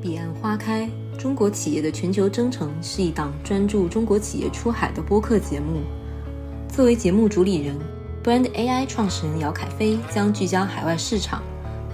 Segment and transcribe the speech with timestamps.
[0.00, 5.82] 彼岸花开，中国企业的全球征程是一档专注中国企业出海的播客节目。
[6.68, 7.76] 作为节目主理人
[8.24, 11.42] ，Brand AI 创始人姚凯飞将聚焦海外市场、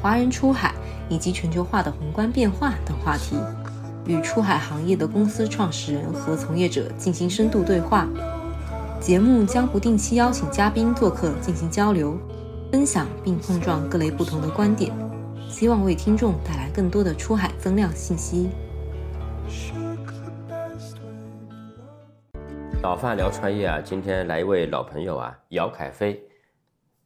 [0.00, 0.72] 华人出海
[1.08, 3.34] 以及全球化的宏观变化等话题，
[4.06, 8.06] 与出海行业的公司创始人和从业者进行深度对话。
[9.00, 12.16] 节目将不定期邀请嘉宾做客进行交流，
[12.70, 14.92] 分享并碰撞各类不同的观点。
[15.58, 18.50] 希望为听众带来更多的出海增量信息。
[22.82, 26.22] 老范聊创业啊，今天来一位老朋友啊，姚凯飞，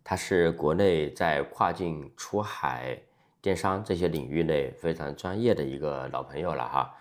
[0.02, 3.00] 他是国内在跨境出海
[3.40, 6.92] 电商这些领域内非常专业的一个老朋友了哈。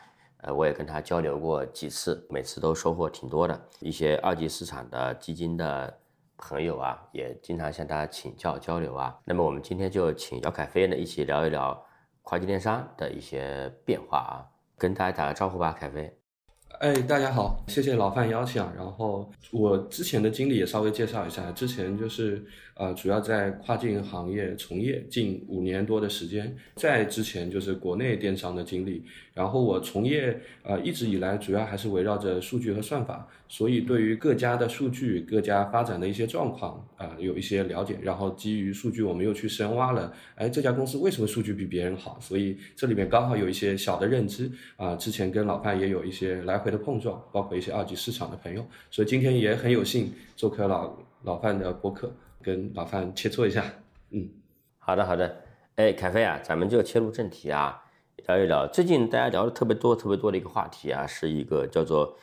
[0.41, 3.59] 呃，我也跟他交流过几次，每次都收获挺多的。
[3.79, 5.98] 一些二级市场的基金的。
[6.39, 9.15] 朋友啊，也经常向大家请教交流啊。
[9.25, 11.85] 那么我们今天就请姚凯飞呢一起聊一聊
[12.21, 14.45] 跨境电商的一些变化啊，
[14.77, 16.15] 跟大家打个招呼吧，凯飞。
[16.79, 18.63] 哎，大家好，谢谢老范邀请。
[18.75, 22.45] 然后我之前的经历也稍微介绍一下，之前就是
[22.79, 29.03] 呃，主要在跨境行业从业近五年多的时间，在之前就是国内电商的经历。
[29.33, 37.99] 然后我从业呃一直以来主要还是围绕着数据和算法，所以对于各家的数据、各家发展的一些状况啊有一些了解。
[38.01, 42.17] 然后基于数据，我们又去深挖了，哎，这家公司为什么数据比别人好？
[42.21, 44.95] 所以这里面刚好有一些小的认知啊。
[44.95, 53.63] 之前跟老范也有一些来回的碰撞，包括一些二级市场的朋友，所以今天也很有幸做客老老范的播客，跟老范切磋一下。
[54.11, 54.29] 嗯，
[54.77, 55.35] 好的好的，
[55.75, 57.83] 哎，凯飞啊，咱们就切入正题啊。
[58.27, 62.15] 聊一聊最近大家聊的特别多、特别多的一个话题啊，是一个叫做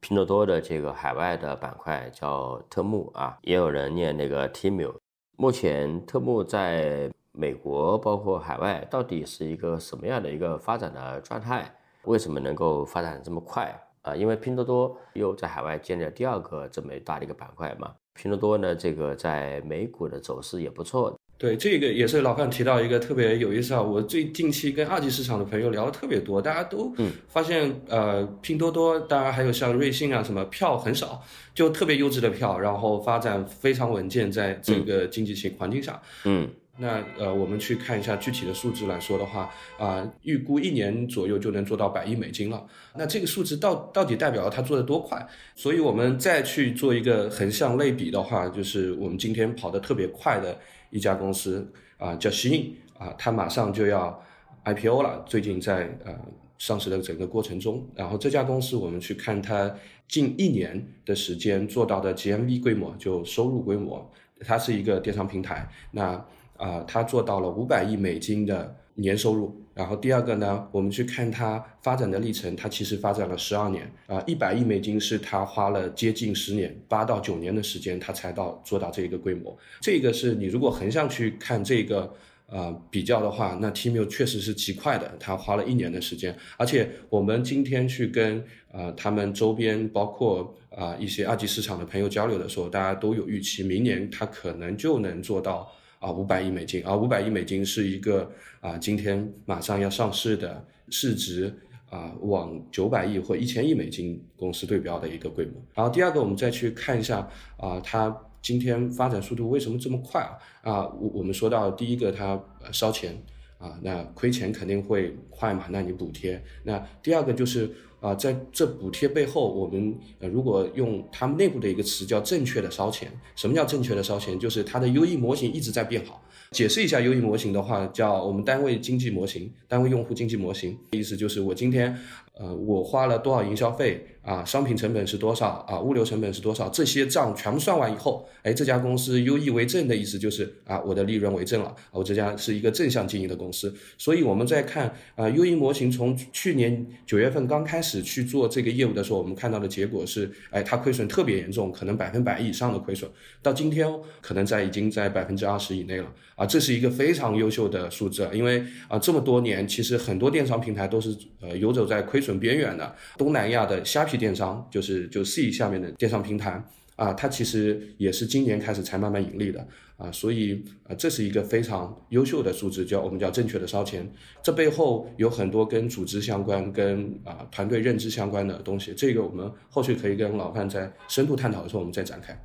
[0.00, 4.94] 拼多多的这个海外的板块，叫特木啊，也有人念那个 Temu。
[5.36, 11.74] 目前特木在美国包括海外到底是一个什么样的一个发展的状态？
[12.04, 14.14] 为什么能够发展这么快啊？
[14.14, 17.92] 因为拼多多又在海外建立了第二个这么大的一个板块嘛。
[18.14, 21.12] 拼多多呢，这个在美股的走势也不错。
[21.36, 23.82] 对，这个也是老范提到一个特别有意思啊。
[23.82, 26.94] 我最近期跟二级市场的朋友聊的特别多，大家都
[27.26, 31.20] 发现，呃，拼多多，当然还有像瑞幸啊，什么票很少，
[31.52, 36.48] 就特别优质的票，然后发展非常稳健，在这个经济情环境下，嗯，
[36.78, 42.66] 那呃，我们去看一下具体的数字来说的话，啊，预估一年左右就能做到百亿美金了。
[42.96, 45.26] 那这个数字到到底代表了它做的多快？
[45.54, 50.58] 所以我们再去做一个横向类比的话，就是我们今天跑得特别快的。
[50.90, 51.68] 一家公司
[51.98, 54.22] 啊，叫西印啊，它马上就要
[54.64, 56.16] IPO 了，最近在呃
[56.56, 59.74] 上市的整个过程中，然后这家公司我们去看它
[60.06, 64.08] 近一年的时间做到的 GMV 规模，就收入规模，
[64.46, 66.24] 它是一个电商平台，那
[66.56, 68.76] 啊它做到了五百亿美金的。
[68.96, 79.58] 年收入，然后第二个呢，我们去看它发展的历程，它其实发展了十二年啊，一百亿美金是它花了接近十年，八到九年的时间，它才到做到这个规模。
[79.80, 82.14] 这个是你如果横向去看这个
[82.46, 95.68] 呃比较的话，那 Temu 确实是极快的，它花了一年的时间，而且我们今天去跟呃他们周边包括啊一些二级市场的朋友交流的时候，大家都有预期，明年它可能就能做到。
[96.04, 101.50] 啊，五百亿美金啊，五百亿美金是一个啊，今天马上要上市的市值
[101.88, 105.54] 啊，往九百亿或一千亿美金公司对标的一个规模。
[105.72, 107.26] 然后第二个，我们再去看一下
[107.56, 110.36] 啊，它今天发展速度为什么这么快啊？
[110.60, 112.38] 啊，我我们说到第一个，它
[112.70, 113.16] 烧钱
[113.56, 116.42] 啊，那亏钱肯定会快嘛，那你补贴。
[116.64, 117.70] 那第二个就是。
[118.04, 124.38] 啊，在这补贴背后，我们呃，如果用他们内部的一个词叫正确的烧钱，什么叫正确的烧钱？
[124.38, 126.20] 就是它的优异模型一直在变好。
[126.50, 131.98] 解释一下优异模型的话，叫我们单位经济模型，单位用户经济模型，意思就是我今天。
[132.36, 134.44] 呃，我花了多少营销费啊？
[134.44, 135.78] 商品成本是多少啊？
[135.78, 136.68] 物流成本是多少？
[136.68, 143.72] 这些账全部算完以后，哎，这家公司 U E 为正的意思就是啊，我的利润为正了，我这家是一个正向经营的公司。
[143.96, 153.08] 所以我们在看啊，U E 模型从去年九月份刚开始去做这个业务的时候，我们看到的结果是，哎，它亏损特别严重，可能百分百以上的亏损，
[153.40, 153.88] 到今天
[154.20, 162.23] 可能在已经在百分之二十以内了啊，这是一个非常优秀的数字，因为啊，这么多年其实很多电商平台都是呃游走在亏。
[162.24, 166.64] 损边缘的东南亚的虾皮电商，就是就 C 下面的电商平台
[166.96, 169.66] 啊，它其实也是今年开始才慢慢盈利的
[169.96, 174.10] 啊，所以啊，这是一个非常优秀的数字，叫我们叫正确的烧钱。
[174.42, 182.36] 这背后有很多跟组织相关、跟啊团队认知相关的东西，这个我们后续可以跟老范在深度探讨的时候，我们再展开。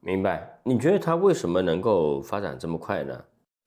[0.00, 0.60] 明白？
[0.64, 3.24] 你觉得它为什么能够发展这么快呢？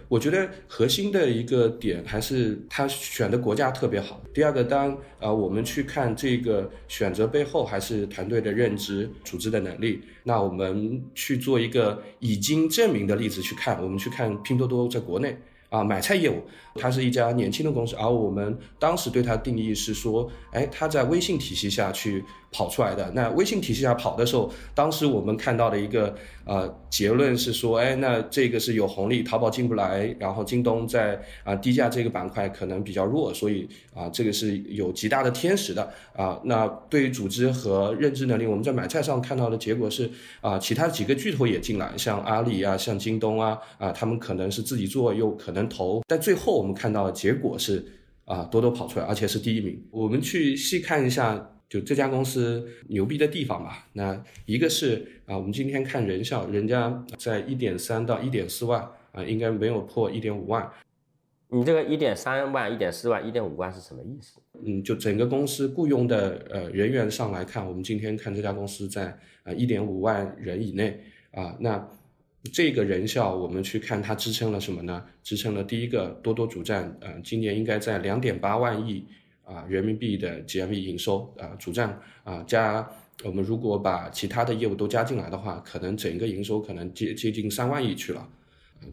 [0.09, 4.19] 我觉得核心的一个点还是他选的国家特别好。
[4.33, 10.01] 第二个，当啊我们去看这个选择背后，还是团队的认知、组织的能力。
[10.23, 15.37] 那我们去做一个已经证明的例子去看，我们去看拼多多在国内。
[15.69, 16.41] 啊，买菜业务，
[16.73, 23.11] 它是一家年轻的公司，而我们当时对它定义是说，哎，它在微信体系下去跑出来的。
[23.13, 26.13] 那微信体系下跑的时候，当时我们看到的一个
[26.45, 36.39] 呃结论是说，哎，那这个是有红利，淘宝进不来，然后京东在啊低价这个板块可能比较弱，所以啊这个是有极大的天时的啊。
[36.43, 40.09] 那对于组织和认知能力，我们在买菜上看到的结果是
[40.41, 45.59] 啊，其他几个巨头也进来，像阿里啊，像京东啊，啊他们可能是自己做，又可能。
[45.69, 47.85] 投，但最后我们看到的结果是，
[48.25, 49.79] 啊，多多跑出来，而且是第一名。
[49.91, 53.87] 我们去细看一下，就这家公司牛逼的地方吧。
[53.93, 58.81] 那一个是啊，我们今天看人效，人家在一点三到一点四万
[59.11, 60.69] 啊，应该没有破一点五万。
[61.49, 64.39] 你这个一点三万、一点四万、一点五万是什么意思？
[64.65, 70.99] 嗯，就整个公司雇佣的呃人员上来看，我们今天看这家公司在啊一点五万人以内
[71.31, 71.87] 啊，那。
[72.53, 75.03] 这个人效，我们去看它支撑了什么呢？
[75.21, 79.05] 支撑了第一个多多主站，呃，今年应该在两点八万亿
[79.49, 82.87] 啊人民币的 GMV 营收啊，主站啊加
[83.23, 88.27] 我们如果把其他的业务都加进来的话，可能整个营收可能接接近三万亿去了。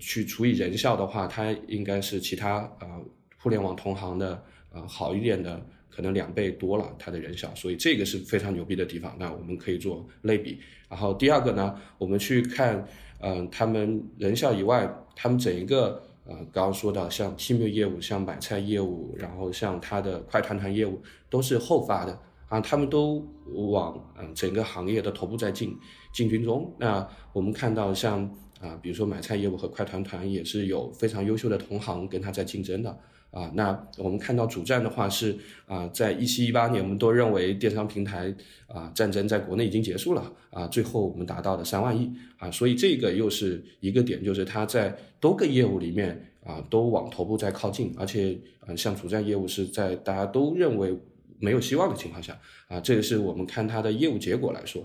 [0.00, 2.98] 去除以人效的话，它应该是其他啊
[3.38, 4.42] 互联网同行的
[4.72, 9.14] 呃好一点的，可能两倍多了它的人效，所以这个是非常牛逼的地方。
[9.18, 10.58] 那我们可以做类比。
[10.88, 12.86] 然后第二个呢，我们去看。
[13.18, 21.00] 嗯，他们人效以外，他们整一个呃，刚刚说到像 T 面业务、像买菜业务，然后像它的快团团业务，
[21.30, 22.18] 都是后发的
[22.48, 23.24] 啊，他们都
[23.54, 25.76] 往嗯整个行业的头部在进
[26.12, 26.74] 进军中。
[26.78, 28.24] 那我们看到像
[28.60, 32.98] 啊，比如说买菜业务和快团团也是有非常优秀的同行跟他在竞争的。
[33.36, 35.36] 啊，那我们看到主战的话是
[35.66, 38.34] 啊，在一七一八年，我们都认为电商平台
[38.66, 50.98] 啊战争在国内已经结束了啊，最后我们达到了三万亿啊，所以这个又是一个点，就是它在多个业务里面啊都往头部在靠近，而且嗯，像主战业务是在大家都认为
[51.38, 54.82] 没有希望的情况下啊，这个是我们看它的业务结果来说。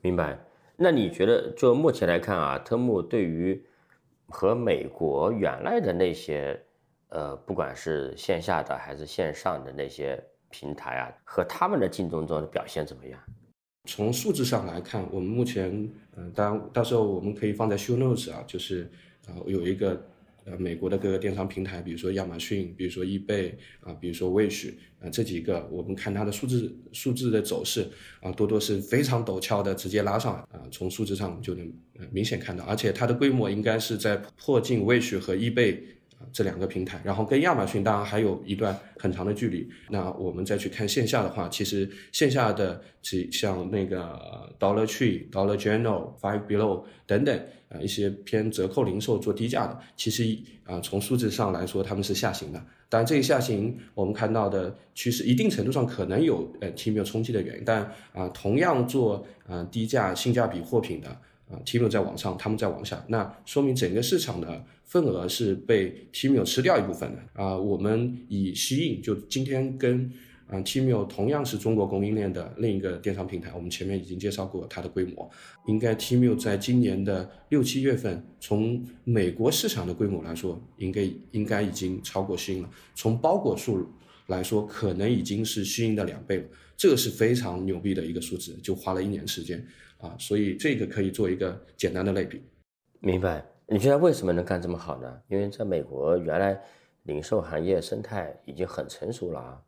[0.00, 0.46] 明白？
[0.78, 3.66] 那你觉得就目前来看啊，特木对于
[4.28, 6.64] 和美国原来的那些。
[7.10, 13.20] 呃，不管是线下的还是线上的那些平台啊，和他们的竞争中的表现怎么样？
[13.88, 15.70] 从数字上来看，我们目前，
[16.16, 18.88] 嗯，当然到时候我们可以放在 show notes 啊，就是
[19.26, 20.00] 啊，有一个
[20.44, 27.88] 呃美国的各个电商平台，比如说亚马逊，比如说易贝啊，比如说 wish 啊，这几个我们看它的数字数字的走势
[28.20, 31.72] 啊，多多是非常陡峭的，直接拉上啊，从数字上就能
[32.12, 35.82] 明显看到，而且它的规模应该是在迫近 wish 和易贝。
[36.32, 39.68] 这两个平台，然后跟亚马逊当然还有一段很长的距离。
[39.88, 52.62] 那我们再去看线下的话，其实线下的其像那个 Dollar Tree、Dollar General、Five Below 等等啊，一些偏折扣零售做低价的，其实啊从数字上来说他们是下行的。
[52.88, 61.16] 当然这一下行我们看到的趋势，一定程度上可能有呃 T 没有冲击的原因，但啊同样做啊低价性价比货品的。
[61.50, 67.56] 啊，Temu 在往上，他们在往下，那说明整个市场的份额是被 Temu 吃掉一部分的啊。
[67.56, 70.08] 我们以吸引，就今天跟
[70.46, 75.28] 啊 Temu 同样是中国供应链的另一个电商平台，我们前面已经介绍过它的规模，
[75.66, 82.70] 应该 Temu 在今年的六七月份，从美国市场的规模来说，应该应该已经超过新了。
[82.94, 83.88] 从包裹数
[84.28, 86.44] 来说，可能已经是新的两倍了，
[86.76, 89.66] 这个是非常牛逼的一个数字，就花了一年时间。
[90.00, 92.42] 啊，所以这个可以做一个简单的类比。
[93.00, 93.44] 明白？
[93.66, 95.20] 你觉得为什么能干这么好呢？
[95.28, 96.60] 因为在美国，原来
[97.04, 99.62] 零售行业生态已经很成熟了啊。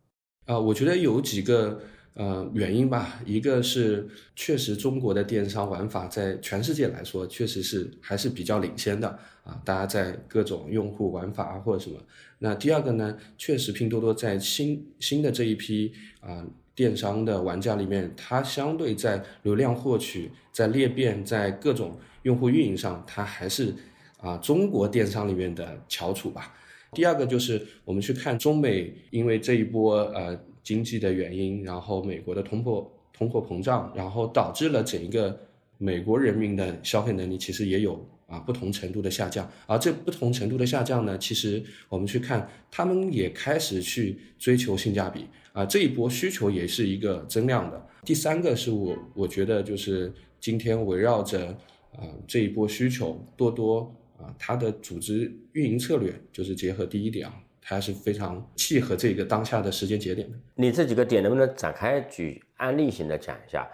[0.47, 1.81] 啊，我觉得有几个
[2.15, 3.21] 呃原因吧。
[3.25, 9.09] 一个是确实中国的电商玩法在全世界来说确实是还是比较领先的
[9.45, 9.63] 啊。
[9.65, 11.97] 大家在各种用户玩法或者什么。
[12.39, 16.45] 那第二个呢，确实拼多多在新新的这一批啊。
[16.83, 23.73] 电商的玩家里面，它相对在流量获取、在裂变、在各种用户运营上，它还是
[24.19, 26.53] 啊中国电商里面的翘楚吧。
[26.93, 35.39] 第二个就是我们去看中美，因为这一波呃经济的原因，然后美国的通货通货膨胀，然后导致了整一个
[35.79, 39.49] 美国人民的消费能力其实也有啊不同程度的下降。
[39.69, 45.27] 而这不同程度的下降呢，其实我们去看，他们也开始去追求性价比。
[45.53, 47.87] 啊，这一波需求也是一个增量的。
[48.05, 51.47] 第三个是我我觉得就是今天围绕着
[51.93, 60.37] 啊这一波需求，多多啊啊，它的组织运营策略就是结合第一点啊，它是非常契合这个当下的时间节点的。
[60.55, 63.69] 你这几个点能不能展开举案例型的讲一下？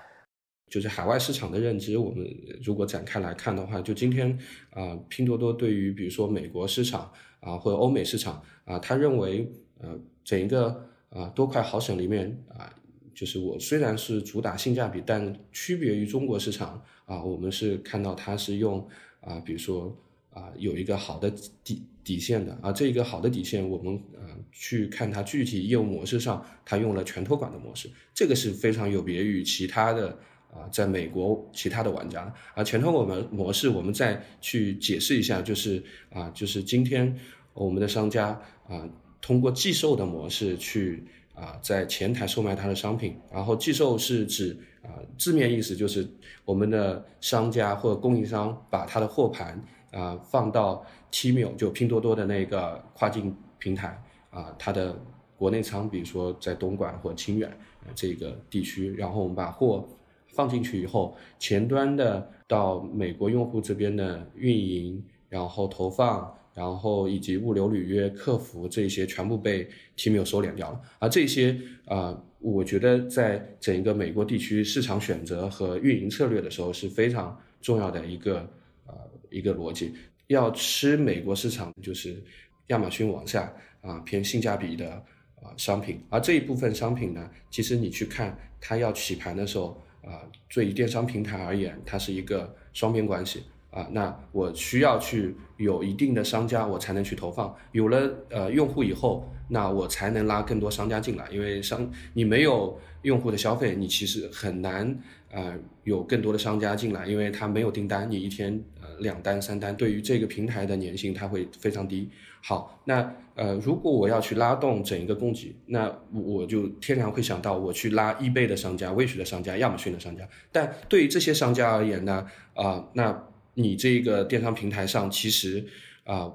[0.70, 2.26] 就是海外市场的认知，我们
[2.62, 4.38] 如果展开来看的话，就今天
[4.70, 12.72] 啊，拼多多对于比如说美国市场啊或者欧美市场啊，他认为呃整一个啊多快好省里面啊，
[13.14, 18.86] 就是我虽然是主打性价比，但区别于中国市场啊，我们是看到它是用
[19.20, 19.96] 啊比如说
[20.30, 21.30] 啊有一个好的
[21.62, 30.18] 底底线的啊，这一个好的底线我们啊去看它具体业务模式上，它用了全托管的模式，这个是非常有别于其他的。
[30.50, 37.14] 啊，在美国其他的玩家啊，全托管模模式，我们再去解释一下，就是啊，就是今天
[37.52, 38.28] 我们的商家
[38.66, 38.88] 啊，
[39.20, 46.08] 通过寄售的模式去啊，在前台售卖他的商品，然后寄售是指啊，字面意思就是
[46.44, 54.94] 我们的商家或供应商把他的货盘啊放到 Tmall 就拼多多的那个跨境平台啊，它的
[55.37, 57.50] 国内仓，比如说在东莞或清远
[57.94, 59.88] 这个地区，然后我们把货。
[60.30, 70.80] 放进去以后，前端的到美国用户这边的运营，然后投放，然后以及物流履约、客服这些全部被 Tmall 收敛掉了。
[70.98, 78.38] 而这些啊，我觉得在整个美国地区市场选择和运营策略的时候是非常重要的一个
[78.86, 78.94] 呃
[79.30, 79.94] 一个逻辑。
[80.26, 82.20] 要吃美国市场，就是
[82.66, 84.90] 亚马逊往下啊偏性价比的
[85.36, 89.80] 啊商品，而这一部分商品呢，其实你去看它要起盘的时候。
[90.00, 90.22] 啊，
[90.54, 93.42] 对于电商平台而言，它是一个双边关系
[93.78, 93.88] 啊。
[93.92, 97.54] 那我需要去有一定的商家，我才能去投放。
[97.73, 101.28] 有了呃用户以后，那我才能拉更多商家进来。
[101.30, 104.99] 因为商你没有用户的消费，你其实很难
[105.30, 105.54] 呃
[105.85, 112.11] 有更多的商家进来，因为他没有订单，你一天呃两单三单，对于这个平台的粘性它会非常低。
[112.40, 120.26] 好，那呃，如果我要去拉动整一个供给，那我就天然会想到我去拉易贝的商家、微许的商家、亚马逊的商家。
[120.52, 123.27] 但对于这些商家而言呢，啊，那
[123.58, 125.66] 你这个电商平台上其实
[126.04, 126.32] 啊，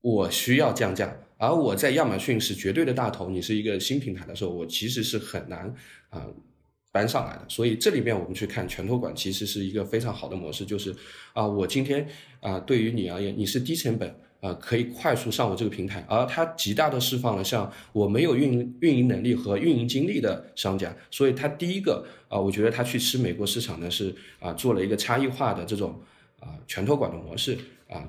[0.00, 5.72] 我需要降价，而我在亚马逊是绝对的大头，你是一个新平台的时候，我其实是很难
[6.08, 6.26] 啊
[6.90, 7.44] 搬上来的。
[7.48, 10.94] 所以这里面我们去看全托管，其实是一个非常好的模式，就是
[11.34, 12.08] 啊，我今天
[12.40, 14.14] 啊，对于你而言，你是低成本。
[14.42, 26.02] 呃，可以快速上我这个平台，而它极大的释放了像我没有运营运营能力和运营精力的商家，所以它第一个啊，我觉得它去吃美国市场呢是啊做了一个差异化的这种
[26.42, 27.56] 啊全托管的模式
[27.88, 28.02] 啊，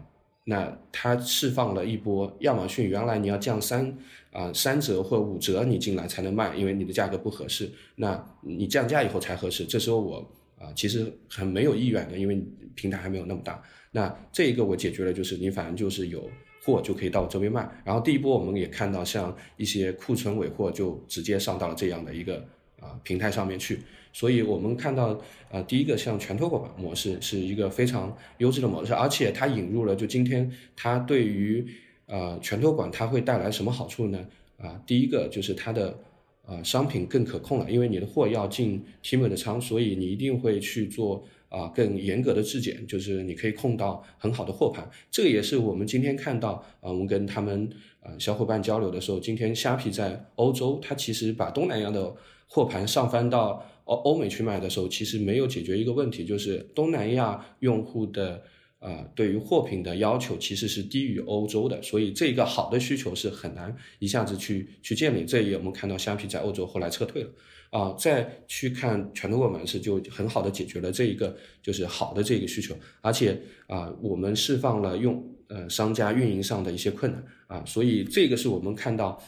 [0.44, 3.96] 那它释放了一波亚马逊原来你要降三
[4.32, 10.18] 啊三折或五折你进来才能卖，因为你的价格不合适，那你降价以后才合适，这时候我
[10.58, 13.62] 啊其实很没有意愿的，因为平台还没有那么大。
[13.92, 16.28] 那这一个我解决了，就是你反正就是有
[16.64, 17.70] 货就可以到我这边卖。
[17.86, 22.44] 然后第一波我们也看到，像一些库存尾货就直接上到了这样的一个
[22.80, 23.80] 啊平台上面去。
[24.14, 31.68] 所以我们看到，呃，第一个像全托管模式是一个非常优质的模式，而且它引入了就今天它对于
[32.06, 34.26] 呃全托管它会带来什么好处呢？
[34.58, 36.00] 啊，第一个就是它的
[36.46, 41.26] 呃商品更可控了，因为你的货要进 tm 的仓，所以你一定会去做。
[41.54, 47.70] 啊，更严格的质检，就是你可以控到很好的货盘，这个也是我们今天看到啊，我们跟他们
[48.02, 52.12] 啊小伙伴交流的时候，今天虾皮在欧洲，它其实把东南亚的
[52.48, 58.42] 货盘上翻到欧欧美去卖的时候，其实没有解决一个问题，就是东南亚用户的
[58.80, 67.30] 啊对于货品的要求其实是低于欧洲的，所以这个好的需求是很难一下子去去建立，这也我们看到虾皮在欧洲后来撤退了。
[67.74, 73.36] 啊，再去看全托管模式，就很好的解决了这一个就是好的这个需求，而且
[73.66, 77.26] 啊，我们释放了用呃商家运营上的一些困难。
[77.48, 79.20] 啊，所以这个是我们看到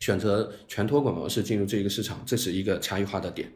[0.00, 3.48] 选择全托管模式进入这个市场，这是一个差异化的点，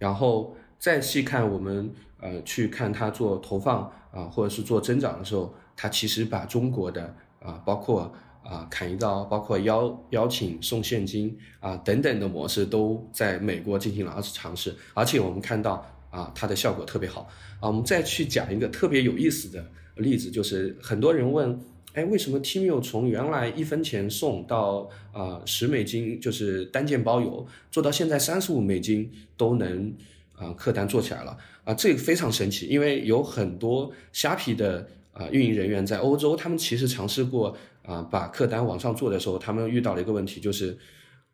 [0.00, 1.88] 然后再细看我们
[2.18, 8.12] 呃去看它做投放啊，或者是做增长的时候，它其实把中国的啊包括。
[8.42, 17.28] 啊，砍一刀，包括邀邀请送现金啊等等的模式，都在美国进行了二次尝试，而且我们看到啊，它的效果特别好
[17.60, 17.68] 啊。
[17.68, 19.64] 我们再去讲一个特别有意思的
[19.96, 21.60] 例子，就是很多人问，
[21.92, 29.92] 哎，为什么 Tmall 从原来一分钱送到啊十美金，就是单件包邮，做到现在三十五美金都能
[30.34, 31.74] 啊客单做起来了啊？
[31.74, 37.56] 这个非常神奇，因为有很多虾皮的啊运营人员在欧洲，他们其实尝试过。
[37.82, 40.78] 啊，把客单往上做的时候，他们遇到了一个问题，就是，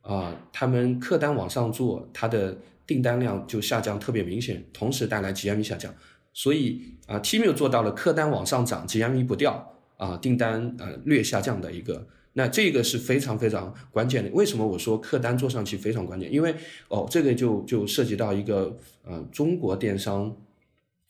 [0.01, 5.93] 啊，他们客单往上做，它的订单量就下降特别明显，同时带来 GMV 下降。
[6.33, 12.07] 所以啊 t m i l 做到了客单往上涨，GMV 不掉啊，订单呃略下降的一个。
[12.35, 14.31] 那这个是非常非常关键的。
[14.31, 16.31] 为什么我说客单做上去非常关键？
[16.31, 16.55] 因为
[16.89, 20.37] 哦，这个就就涉及到一个呃，中国电商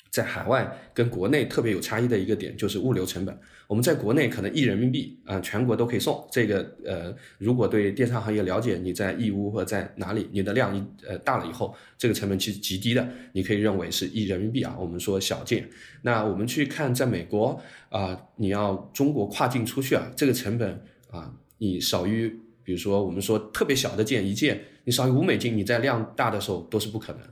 [0.08, 3.36] 在海外跟国内特别有差异的一个点，就是物流成本。
[3.66, 6.26] 我们在国内可能一人民币啊，全国都可以送。
[6.30, 14.76] 这个呃，如果对电商行业了解，你在义乌或者在哪里，你的量一呃大了以后，这个成本其实极低的，你可以认为是一人民币啊。
[14.78, 15.68] 我们说小件。
[16.02, 20.82] 那我们去看，在美国啊，你要中国跨境出去啊，这个成本。
[21.08, 22.28] 啊，你少于，
[22.64, 27.22] 比如说我们说特别小的件一件，你少于五美金，你在量大的时候都是不可能。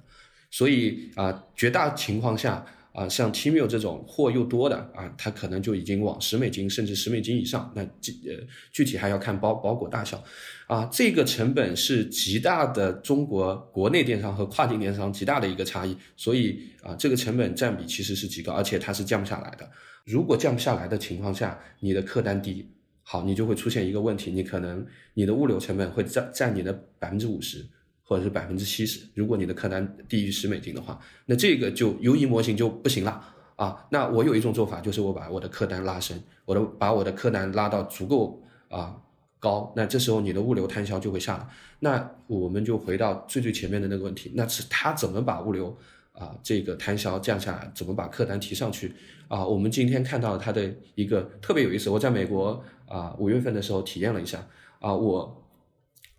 [0.48, 7.70] 所以啊，绝大情况下啊，像 Tmall 这种货又多的啊，它可能就已经往十美金甚至十美金以上。
[7.74, 10.22] 那具呃具体还要看包包裹大小
[10.68, 15.96] 啊，这个成本是极大的中国国内电商和跨境电商极大的一个差异。
[16.16, 19.68] 所以啊，这个成本占比其实是极高，而且它是降不下来的。
[20.04, 22.70] 如果降不下来的情况下，你的客单低。
[23.06, 27.62] 好，你就会出现一个问题，你可能你的物流成本会占占你的百分之五十，
[28.04, 29.00] 或者是百分之七十。
[29.14, 33.20] 如果你的客单低于十美金的话，那这个就游移模型就不行了
[33.56, 33.86] 啊。
[33.90, 38.96] 那我有一种做法，就是我把我的客单拉升，我的把我的客单拉到足够啊
[39.40, 41.48] 高，那这时候你的物流摊销就会下来。
[41.80, 45.76] 那我们就回到最最前面的那个问题，那是他怎么把物流
[46.12, 48.94] 啊这个摊销降下来，怎么把客单提上去
[49.28, 49.44] 啊？
[49.44, 52.62] 我们今天看到他的一个特别有意思，我在美国。
[52.86, 54.46] 啊，五月份的时候体验了一下
[54.78, 55.43] 啊，我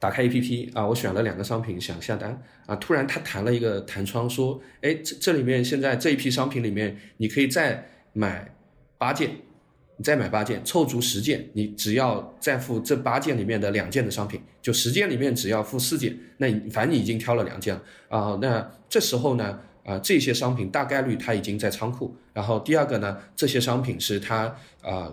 [0.06, 7.84] 打开 A P P 啊，我选了两个商品想下单啊，突然他弹了一个弹窗说，哎，这这里面现在这一批商品里面，你可以再
[8.14, 8.54] 买
[9.00, 9.32] 八件，
[9.98, 25.12] 你再买八件，凑足十件，你只要再付这八件里面的两件的商品，就十件里面只要付四件，那反正你已经挑了两件了啊，那这时候呢，啊，这些商品大概率它已经在仓库，然后第二个呢，这些商品是它啊。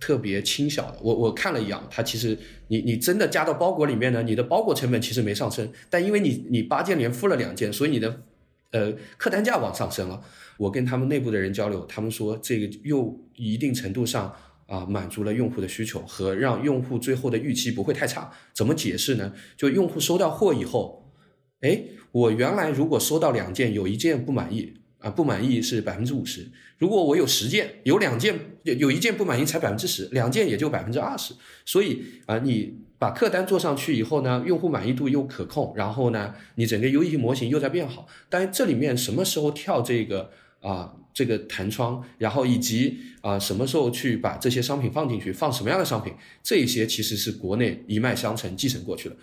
[0.00, 2.38] 特别轻小的，我我看了一眼，它其实
[2.68, 8.22] 你你真的加到包裹里面呢，你的包裹成本其实没上升，但因为你你八件连付了两件，所以你的
[8.70, 10.22] 呃客单价往上升了。
[10.56, 14.34] 我跟他们内部的人交流，他们说这个又一定程度上
[14.66, 18.32] 啊满足了用户的需求和让用户最后的预期不会太差。
[18.52, 19.32] 怎么解释呢？
[19.56, 21.12] 就用户收到货以后，
[21.60, 24.74] 哎，我原来如果收到两件，有一件不满意。
[25.00, 26.46] 啊，不满意是百分之五十。
[26.76, 31.34] 如果我有十件，有两件有有一件不满意才百分之十，两件也就百分之二十。
[31.64, 38.06] 所以啊，你把客单做上去以后呢，用户满意度又可控，然后呢，你整个 U E 模型又在变好。
[38.28, 40.30] 但是这里面什么时候跳这个
[40.60, 49.16] 啊这个弹窗，然后以及啊什么时候去把这些商品放进去，放什么样的商品，这一些其实是国内一脉相承继承过去的。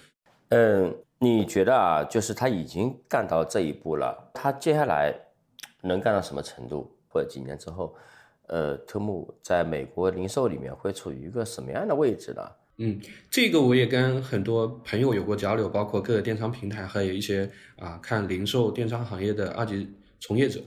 [0.49, 5.13] 嗯，你觉得啊，就是他已经干到这一步了，他接下来？
[5.85, 6.91] 能干到什么程度？
[7.07, 7.95] 或者几年之后，
[8.47, 12.41] 呃，特木在美国零售里面会处于一个什么样的位置呢？
[12.77, 20.59] 嗯，这个我也跟很多朋友有过交流，包括各个电商平台，还有一些啊看零售电商行业的二级从业者，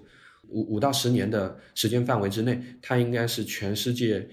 [0.49, 4.27] 五五到十年的时间范围之内，它应该是全世界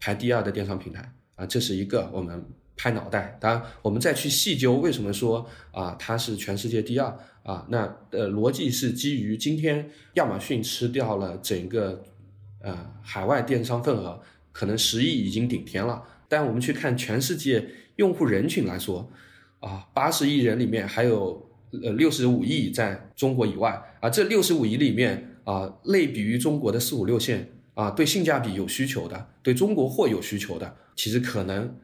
[0.00, 2.42] 排第二的电商平台啊，这是一个我们
[2.78, 3.36] 拍脑袋。
[3.38, 7.14] 当然，我们再去细究为什么说啊它是全世界第二。
[7.42, 12.04] 啊，那呃逻辑是基于今天亚马逊吃掉了整个
[12.60, 14.20] 呃海外电商份额，
[14.52, 16.02] 可能十亿已经顶天了。
[16.28, 19.10] 但我们去看全世界用户人群来说，
[19.60, 21.50] 啊，八十亿人里面还有
[21.82, 31.74] 呃六十五亿在中国以外啊，这六十五亿里面啊，类比于中国的四五六线啊，对性价比有需求的，对中国货有需求的，其实可能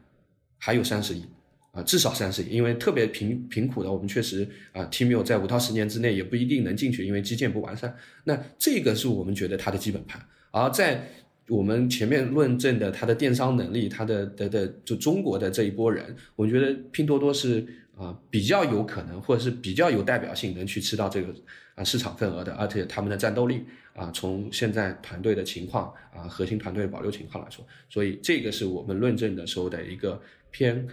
[0.59, 1.25] 还有三十亿。
[1.73, 7.93] 啊，至少三十亿，因为特别贫贫苦的，我们确实啊，Tmall 在五到十年之内也不一定能进去，因为基建不完善。
[8.23, 10.25] 那这个是我们觉得它的基本盘。
[10.53, 11.05] 而在
[11.49, 21.35] 我们前面论证的它的电商能力，它的的的就中国的这一波人，我觉得拼多多是啊比较有可能，或者是比较有代表性，能去吃到这个
[21.75, 23.65] 啊市场份额的，而且他们的战斗力
[23.95, 30.23] 啊，从现在团队的情况啊，核心团队保留情况来说，所以这个是我们论证的时候的一个
[30.55, 30.87] 偏。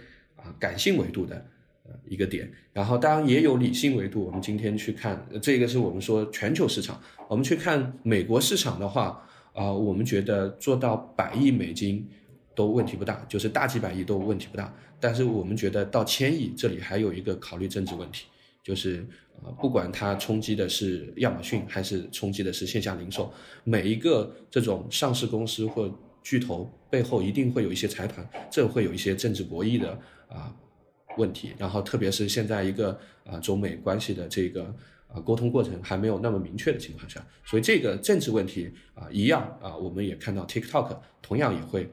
[0.44, 1.36] 啊，感性维度的
[1.84, 4.24] 呃一个点，然后当然也有理性维度。
[4.24, 12.04] 我们今天去看这个是我们说全球市场，我们去看美国市场的话，啊，我们觉得做到百亿美金
[12.56, 14.74] 都问题不大，就是大几百亿都问题不大。
[14.98, 18.26] 但是我们觉得到千亿这里还有一个考虑政治问题，
[18.64, 19.06] 就是
[19.44, 25.88] 啊，不管它冲击的是亚马逊还是冲击的是线下零售，每一个这种上市公司或
[26.20, 29.98] 巨头背后一定会有一些财团，这会有一些政治博弈的。
[30.32, 30.50] 啊，
[31.18, 34.64] 问题，然后特别是现在一个啊中美关系的这个
[35.12, 41.86] 啊沟通过程还没有那么明确的情况下，所以这个政治问题啊一样啊，我们也看到 TikTok 同样也会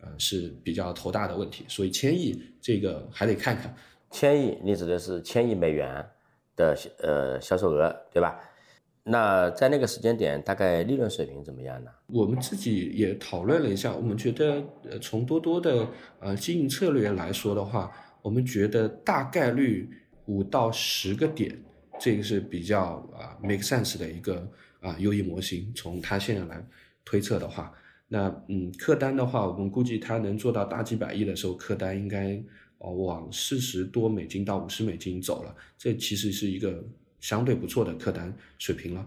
[0.00, 3.76] 呃是比较头大的问题，所以千亿这个还得看看。
[4.10, 6.08] 千亿，你指的是千亿美元
[6.56, 8.40] 的呃销售额，对吧？
[9.04, 11.90] 那在那个时间点，大概利润水平怎么样呢？
[12.06, 15.88] 我们自己也讨论了一下，我们觉得，呃，从多多的
[16.20, 17.90] 呃经营策略来说的话，
[18.22, 19.90] 我们觉得大概率
[20.26, 21.60] 五到十个点，
[21.98, 25.72] 这个是比较啊 make sense 的一个啊优异模型。
[25.74, 26.64] 从它现在来
[27.04, 27.74] 推测的话，
[28.06, 32.40] 那嗯，客单的话，我们估计它能做到大几百亿的时候，客单应该
[32.78, 36.84] 哦往四十多美金到五十美金走了，这其实是一个。
[37.22, 39.06] 相对不错的客单水平了，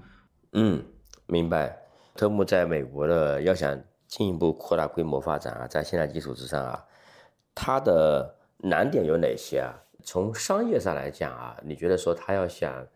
[0.53, 0.83] 嗯，
[1.27, 1.77] 明白。
[2.15, 6.85] 特木在美国的要想进一步扩大规模发展啊，在现在基础之上啊，
[7.53, 9.83] 它的难点有哪些啊？
[10.01, 12.87] 从商业上来讲啊，你觉得说他要想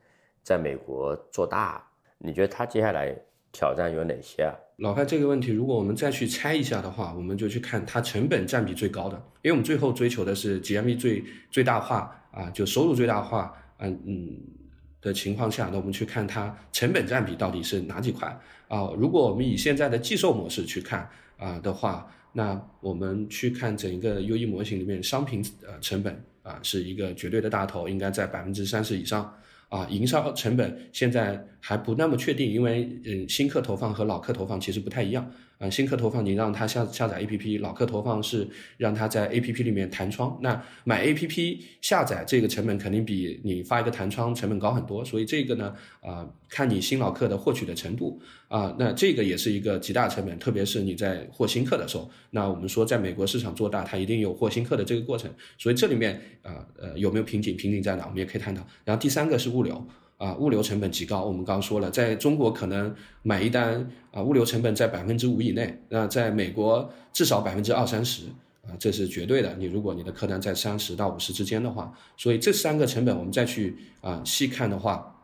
[0.42, 1.86] 在美国做大，
[2.20, 3.14] 你觉得他接下来
[3.52, 4.56] 挑战有哪些啊？
[4.78, 14.59] 老范这个问题，如果我们再去猜一下的话，我们就去看它成本占比最高的，因为我们最后追求的是 GMV 最最大化啊，就收入最大化，嗯嗯。
[15.02, 18.28] 的情况下，那我们去看它成本占比到底是哪几块
[18.68, 18.92] 啊？
[18.98, 29.34] 如果我们以现在的计售模式去看啊的话，那我们去看整个 UE 模型里面商品呃成本啊是一个绝对的大头，应该在百分之三十以上
[29.70, 29.88] 啊。
[29.90, 35.32] 营销成本现在还不那么确定，因为嗯新客投放和老客投放其实不太一样。
[35.60, 40.40] 啊，新客投放你让他下下载 APP，老客投放是让他在 APP 里面弹窗。
[40.42, 52.10] 那买 APP 下载这个成本肯定比你发一个弹窗成本高很多，所以这个呢，啊，看你新老客的获取的程度啊，那这个也是一个极大成本，特别是你在获新客的时候。
[52.30, 57.58] 那我们说在美国市场做大，它一定有获新客的这个过程，所以这里面啊呃有没有瓶颈？
[57.58, 58.06] 瓶颈在哪？
[58.06, 58.66] 我们也可以探讨。
[58.86, 59.86] 然后第三个是物流。
[60.20, 61.24] 啊，物流成本极高。
[61.24, 65.82] 我们刚刚说了，在中国可能买一单啊，物流成本在百分之五以内。
[65.88, 68.24] 那在美国至少百分之二三十
[68.64, 69.56] 啊，这是绝对的。
[69.58, 75.16] 你如果你的客单在三十到五十之间的话，所以这三个成本我们再去啊细看的话，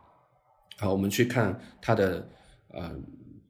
[0.77, 2.29] 好，我们去看它的
[2.69, 2.89] 呃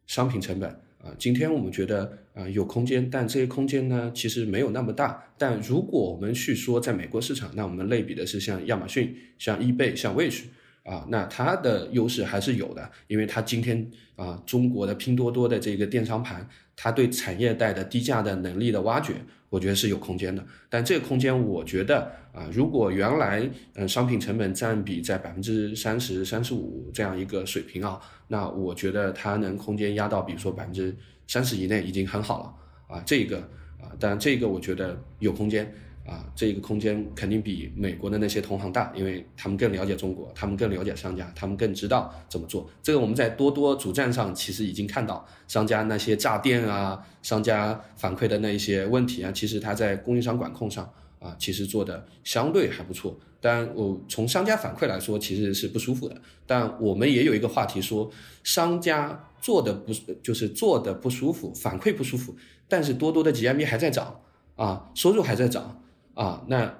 [0.07, 1.13] 商品成本啊。
[1.19, 5.23] 今天我们觉得啊有空间，但这些空间呢其实没有那么大。
[5.37, 10.45] 但如果我们去说在美国市场，那我们类比的是像亚马逊、像 eBay、像 Wish。
[10.85, 19.15] 啊，那它的优势还是有的，因为它今天啊，中国的拼多多的这个电商盘，它对产业带的低价的能力的挖掘，
[19.49, 20.45] 我觉得是有空间的。
[20.69, 30.95] 但这个空间，我觉得啊，如果原来嗯商品成本占比在百分之三十三十五这样一个水平啊，那我觉得它能空间压到比如说百分之
[31.27, 33.39] 三十以内已经很好了啊，这个
[33.81, 35.73] 啊，但这个我觉得有空间。
[36.05, 42.69] 啊，这个空间肯定比美国的那些同行大，因为他们更了解中国，他们更了解商家，他们更知道怎么做。
[42.83, 50.87] 这个我们在多多主站上其实已经看到商家那些炸店啊，商家反馈的那一些问题啊，其实他在供应商管控上
[51.19, 53.17] 啊，其实做的相对还不错。
[53.41, 56.15] 但我从商家反馈来说，其实是不舒服的。
[56.45, 58.11] 但我们也有一个话题说，
[58.43, 59.91] 商家做的不
[60.21, 62.35] 就是做的不舒服，反馈不舒服，
[62.67, 64.21] 但是多多的 GMV 还在涨
[64.55, 65.81] 啊，收入还在涨。
[66.15, 66.73] 啊，那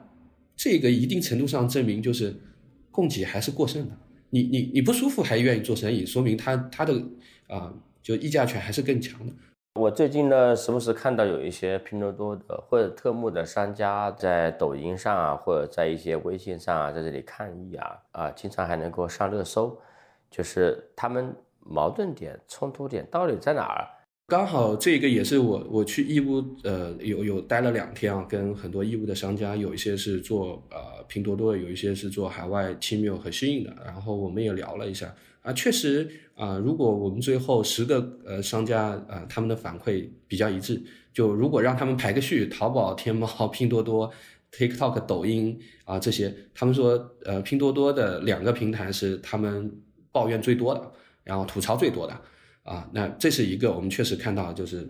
[0.56, 2.36] 这个一定程度上证明就是
[2.89, 3.95] 供给还是过剩的。
[4.32, 6.93] 你你你不舒服还愿意做生意，说明他他的
[7.48, 7.71] 啊
[8.02, 9.32] 就议价权还是更强的。
[9.80, 19.78] 我最近呢，时不时看到有一些拼多多的或者特木的商家在抖音上啊，或者在一些微信上啊，在这里抗议啊啊，经常还能够上热搜，
[20.32, 23.86] 就是他们矛盾点、冲突点到底在哪儿？
[24.27, 40.81] 刚好这个也是我我去义乌，呃，有有待了两天啊，跟很多义乌的商家，有一些是做呃拼多多的，有一些是做海外奇妙和新颖的，然后我们也聊了一下啊，确实啊，如果我们最后十个呃商家啊，他们的反馈比较一致，
[41.13, 44.11] 就如果让他们排个序，淘宝、天猫、拼多多、
[44.51, 49.71] TikTok、抖音啊这些，他们说呃拼多多的两个平台是他们
[50.11, 50.91] 抱怨最多的，
[51.23, 52.21] 然后吐槽最多的。
[52.65, 54.88] 啊，那这是一个我们确实看到，就是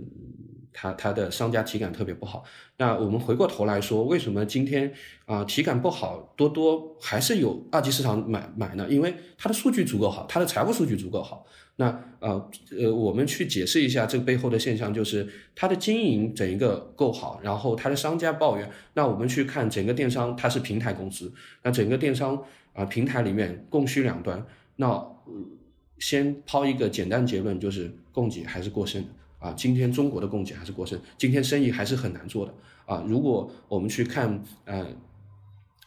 [0.71, 2.41] 他他的商家体感特别不好。
[2.77, 4.93] 那我们回过头来说，为什么今天
[5.25, 8.87] 啊体感不好，多多还是有二级市场买买呢？
[8.89, 11.45] 因为它的数据足够好，它的财务数据足够好。
[11.75, 11.87] 那
[12.19, 18.71] 呃呃，我们去解释一下这个背后的现象，就是它的经营整一个够好，然后它的商家抱怨。
[18.93, 21.33] 那我们去看整个电商，它是平台公司，
[21.63, 24.45] 那整个电商啊平台里面供需两端，
[24.77, 25.05] 那。
[25.99, 29.03] 先抛一个简单结论，就是供给还是过剩
[29.39, 29.53] 啊。
[29.53, 32.53] 今天中国的供给还是过剩，今天生意还是很难做的
[32.85, 33.03] 啊。
[33.07, 34.85] 如果我们去看呃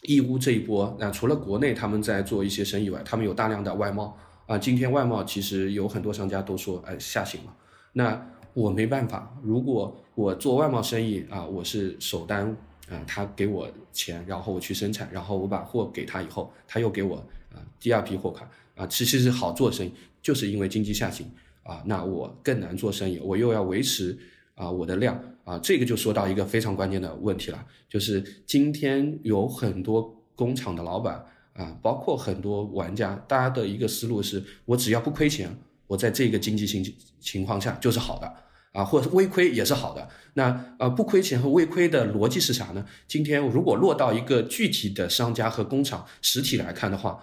[0.02, 4.16] 义乌这一波，那除了国内他们在做一些生意外，他们有大量的外贸
[4.46, 7.54] 啊，今天外贸其实有很多商家都说，哎，下行了。
[7.92, 12.56] 那我没办法，如果我做外贸生意啊，我是首单，
[12.88, 17.16] 啊，他给我钱，然后我去生产，然后我把货给他以后，他又给我
[17.52, 21.26] 啊第二批货款啊，其实是好做生意，就是因为经济下行
[21.64, 24.16] 啊，那我更难做生意，我又要维持
[24.54, 38.32] 啊我的量啊，这个就说到一个非常关键的问题了，就是今天有很多工厂的老板啊，包括很多玩家，大家的一个思路是我只要不亏钱，我在这个经济情情况下就是好的。
[38.72, 40.08] 啊，或者微亏也是好的。
[40.34, 42.84] 那呃，不亏钱和微亏的逻辑是啥呢？
[43.08, 47.18] 今天如果落到一个具体的商家和工厂实体来看的话，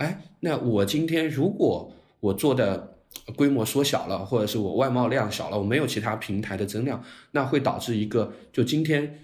[0.00, 2.96] 哎，那我今天如果我做的
[3.36, 9.20] 规模缩小了，或者是我外贸量小了，我没有其他平台的增量，那会导致一个，就今天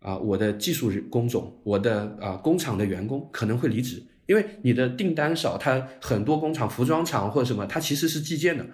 [0.00, 8.66] 啊，我的技术工种，我的啊工厂的员工可能会离职，因为你的订单少，它很多工厂、服装厂或者什么，它其实是计件的。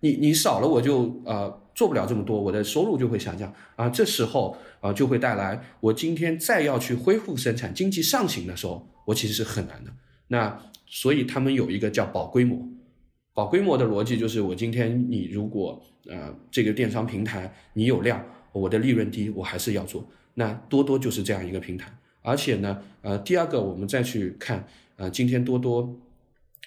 [0.00, 9.92] 你你少了我就呃做不了这么多，我的收入就会下降啊，这时候啊就会带来我今天再要去恢复生产，经济上行的时候，我其实是很难的。
[10.32, 12.66] 那所以他们有一个叫保规模，
[13.34, 20.02] 保规模的逻辑就是我今天你如果呃这个电商平台你有量，我的利润低，我还是要做。
[20.34, 21.92] 那多多就是这样一个平台，
[22.22, 24.66] 而且呢呃第二个我们再去看
[24.96, 26.00] 呃今天多多。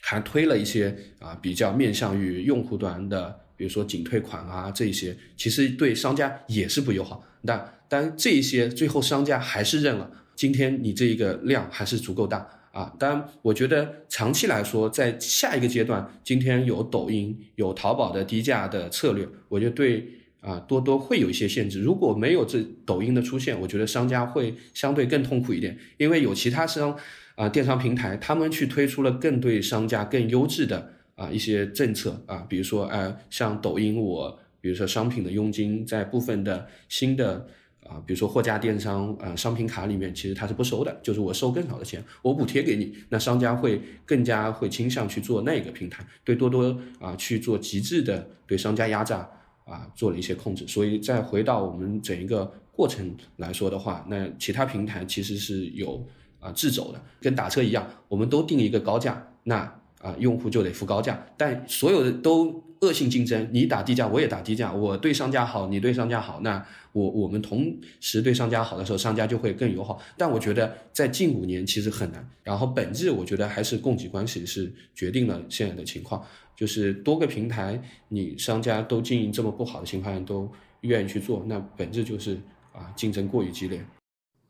[0.08, 7.24] 还推了一些啊，比较面向于用户端的，比如说仅退款啊，这一些其实对商家也是不友好。
[7.44, 10.12] 但但这一些最后商家还是认了。
[10.36, 12.94] 今天你这一个量还是足够大啊。
[13.00, 20.08] 当然，我觉得长期来说，在下一个阶段，今天有抖音、有淘宝的低价的策略，我觉得对
[20.42, 21.82] 啊多多会有一些限制。
[21.82, 26.98] 如果没有这抖音的出现，我觉得商家会相对更痛苦一点，因为有其他商。
[27.36, 37.46] 啊，电商平台他们去推出了更对商家更优质的啊一些政策啊，比如说呃像抖音，我比如说商品的佣金在部分的新的
[37.88, 49.30] 啊，比如说货架电商啊商品卡里面，其实它是不收的，就是我收更少的钱，我补贴给你，那商家会更加会倾向去做那个平台，对多多啊去做极致的对商家压榨
[49.66, 56.06] 啊做了一些控制，所以再回到我们整一个过程来说的话，那其他平台其实是有。
[56.38, 59.56] 啊，自走的跟打车一样，我们都定一个高价，那
[60.00, 61.26] 啊，用户就得付高价。
[61.36, 70.00] 但所有的都恶性竞争，你打低价，我也打低价，我对商家好，你对商家好，那我我们同时对商家好的时候，商家就会更友好。
[70.16, 72.30] 但我觉得在近五年其实很难。
[72.44, 76.24] 然后本质我觉得还是供给关系是决定了现在的情况，
[76.56, 80.48] 就是多个平台，你商家都经营这么不好的情况下都
[80.82, 82.38] 愿意去做，那本质就是
[82.72, 83.84] 啊，竞争过于激烈。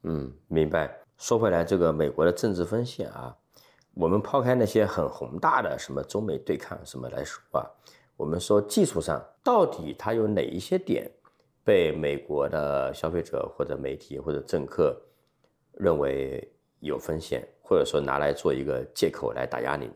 [0.04, 0.92] 嗯，明白。
[1.18, 3.34] 说回来，这个美国的政治风险啊，
[3.94, 7.64] 我们抛开那些很宏大的什么中美对抗什么来说啊，
[8.18, 11.12] 我们说技术上到底它有哪一些点
[11.64, 15.00] 被美国的消费者或者媒体或者政客
[15.74, 19.94] 认为有风险，或者说拿来做一个借口来打压你呢？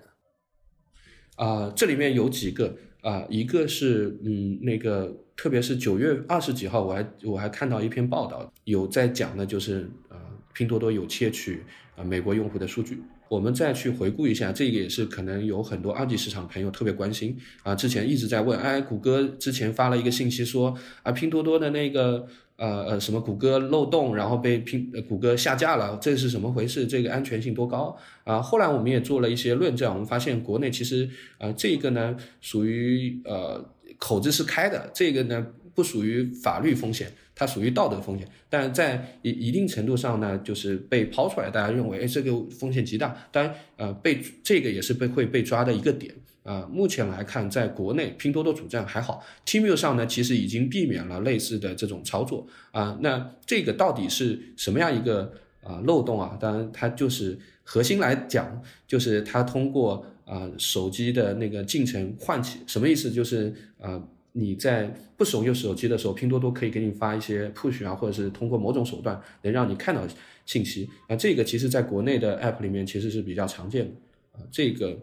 [1.35, 10.17] 啊，这里面有几个啊，一个是嗯，那个特别是九月二十几号，我还我还看到一篇报道，有在讲的，就是呃。
[10.51, 11.63] 拼多多有窃取
[11.95, 17.75] 啊美国用户的数据，我们再去回顾一下，这个也是可能有很多二级市场朋友特别关心啊。
[17.75, 26.87] 之前一直在问，哎，谷歌之前发了一个信息说啊，拼多多的那个呃呃什么谷歌漏洞，然后被拼谷歌下架了，这是什么回事？
[26.87, 28.41] 这个安全性多高啊？
[28.41, 33.63] 后来我们也做了一些论证，我们发现国内其实啊这个呢属于呃
[33.99, 37.11] 口子是开的，这个呢不属于法律风险。
[37.39, 43.15] 它属于道德风险，但在一一定程度上呢，就是被抛出来，大家认为，哎，这个风险极大。
[43.31, 46.67] 当然，呃，被这个也是被会被抓的一个点啊。
[46.69, 52.97] 目前来看，在国内拼多多主站还好，Temu 上呢，其实已经避免了类似的这种操作啊。
[52.99, 55.31] 那这个到底是什么样一个
[55.63, 56.37] 啊漏洞啊？
[56.37, 63.09] 当然，它就是核心来讲，就是它通过啊手机的那个进程唤起，什么意思？
[63.09, 64.03] 就是啊。
[64.31, 70.01] 你在不使用手机的时候，拼多多可以给你发一些 push 啊，或者是通过某种手段能让你看到
[70.45, 71.15] 信息啊。
[71.15, 73.91] 这个其实在国内的 app 里面其实是比较常见的
[74.33, 74.45] 啊。
[74.51, 74.95] 这个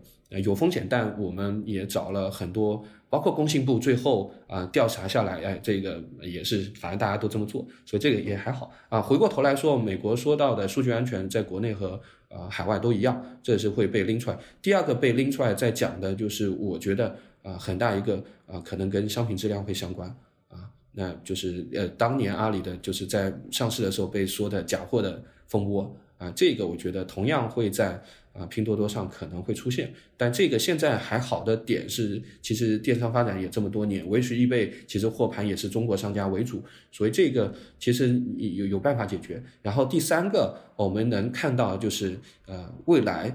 [0.43, 9.03] 有风险，但我们也找了很多，包括工信部最后啊调查下来，哎，这个也是反正大家都这么做，所以这个也还好啊。
[9.03, 14.39] 回过头来说，美国说到的数据安全，在国内和呃海外都一样，这是会被拎出来。
[14.63, 17.17] 第二个被拎出来在讲的就是，我觉得。
[17.47, 20.09] 啊，很大一个啊，可能跟商品质量会相关
[20.49, 39.41] 啊，那就是呃，当年阿里的就是在上市的时候被说的假货的蜂窝啊，这个我觉得同样会在啊拼多多上可能会出现，但这个现在还好的点是，其实电商发展也这么多年，维持易贝其实货盘也是中国商家为主，所以这个其实有有办法解决。
[39.63, 43.35] 然后第三个我们能看到就是呃未来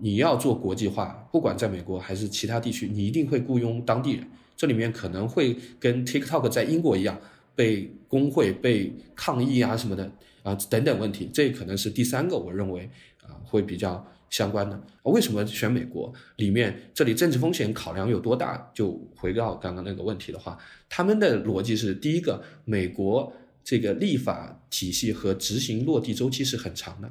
[0.00, 7.18] 你要做国际化，不管在美国还是其他地区，你一定会雇佣当地人，这里面可能会跟 TikTok 在英国一样
[7.54, 10.10] 被工会被抗议啊什么的。
[10.42, 12.86] 啊，等等问题，这可能是第三个，我认为
[13.22, 14.78] 啊会比较相关的。
[15.04, 16.12] 为什么选美国？
[16.36, 18.70] 里面这里政治风险考量有多大？
[18.74, 27.10] 就回到刚刚那个问题的话，他们的逻辑是：第一个，美国这个立法体系和执行落地周期是很长的。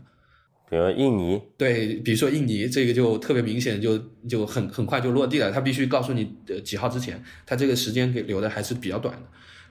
[0.74, 3.96] 比如印尼，对，比如说印尼，这个就特别明显，就
[4.28, 5.52] 就很很快就落地了。
[5.52, 9.22] 他必须告诉你的几号之前，他这个时间给留的还是比较短的。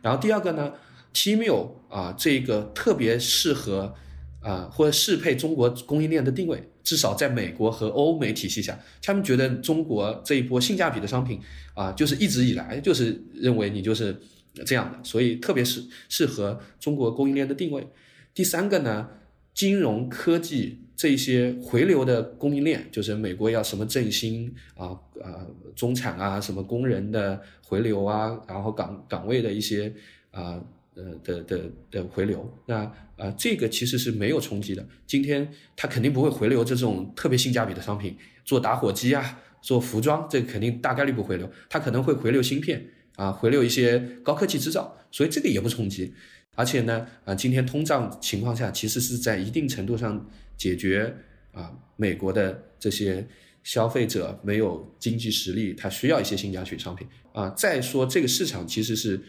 [0.01, 0.73] 然后第二个呢
[1.13, 3.93] ？Tmall 啊，这个特别适合
[4.41, 11.41] 啊，或者适配中国供应链的定位，至少在美国和欧美体系下，他们觉得中国这一波性价比的商品
[11.75, 14.17] 啊，就是一直以来就是认为你就是
[14.65, 17.85] 这样的，所以特别是适合中国供应链的定位。
[18.33, 19.09] 第三个呢，
[19.53, 24.87] 金融科技这些回流的供应链，就是美国要什么振兴啊
[25.21, 25.27] 啊，
[25.75, 29.93] 中产啊，什么工人的回流啊，然后岗岗位的一些
[30.31, 30.63] 啊。
[30.95, 34.87] 呃的的的回流，那呃这个其实是没有冲击的。
[35.07, 41.51] 今天它肯定不会回流这种特别性价比的商品，做打火机啊，做服装，这肯定大概率不回流。
[41.71, 42.85] 它可能会回流芯片
[43.17, 46.13] 啊，回流一些高科技制造，所以这个也不冲击。
[46.55, 50.29] 而且呢，啊今天通胀情况下，其实是在一定程度上
[50.63, 51.13] 解决
[51.53, 53.27] 啊美国的这些
[53.65, 57.51] 消费者没有经济实力，他需要一些性价比商品啊。
[57.51, 59.21] 再说这个市场其实是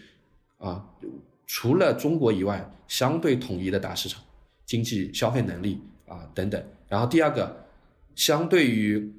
[0.59, 0.85] 啊。
[1.45, 4.23] 除了中国以外，相对统一的大市场，
[4.65, 6.63] 经济消费能力啊等等。
[6.87, 7.65] 然后第二个，
[8.15, 9.13] 相对于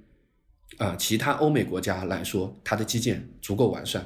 [0.78, 4.04] 啊其他欧美国家来说，它的基建足够完善。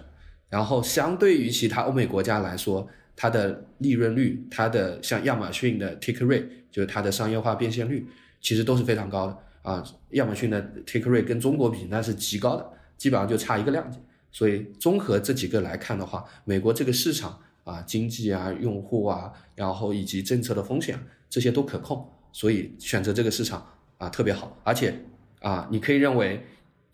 [0.51, 2.87] 然后相对于其他欧美国家来说，
[3.18, 8.07] 它的利润率，它的像亚马逊的 take rate，就是它的商业化变现率，
[8.40, 9.85] 其实都是非常高的啊。
[10.11, 12.64] 亚马逊的 take rate 跟中国比那是极高的，
[12.96, 13.98] 基本上就差一个量级。
[14.31, 17.37] 所以综合这几个来看的话，美国这个市场。
[17.64, 22.02] 啊，经济啊，用户啊，然后以及政策的风险，这些都可控，
[22.33, 23.62] 所以选择这个市场
[23.98, 24.59] 啊特别好。
[24.64, 24.98] 而且
[25.40, 26.42] 啊，你可以认为，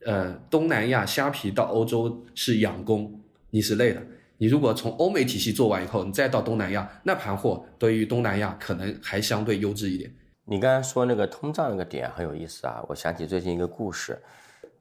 [0.04, 4.02] 呃，东南亚虾皮到欧洲是养工，你是累的。
[4.37, 10.12] 你如果从欧美体系做完以后，你再到东南亚，那盘货对于东南亚可能还相对优质一点。
[10.44, 14.20] 你刚才说那个通胀那个点很有意思啊，我想起最近一个故事，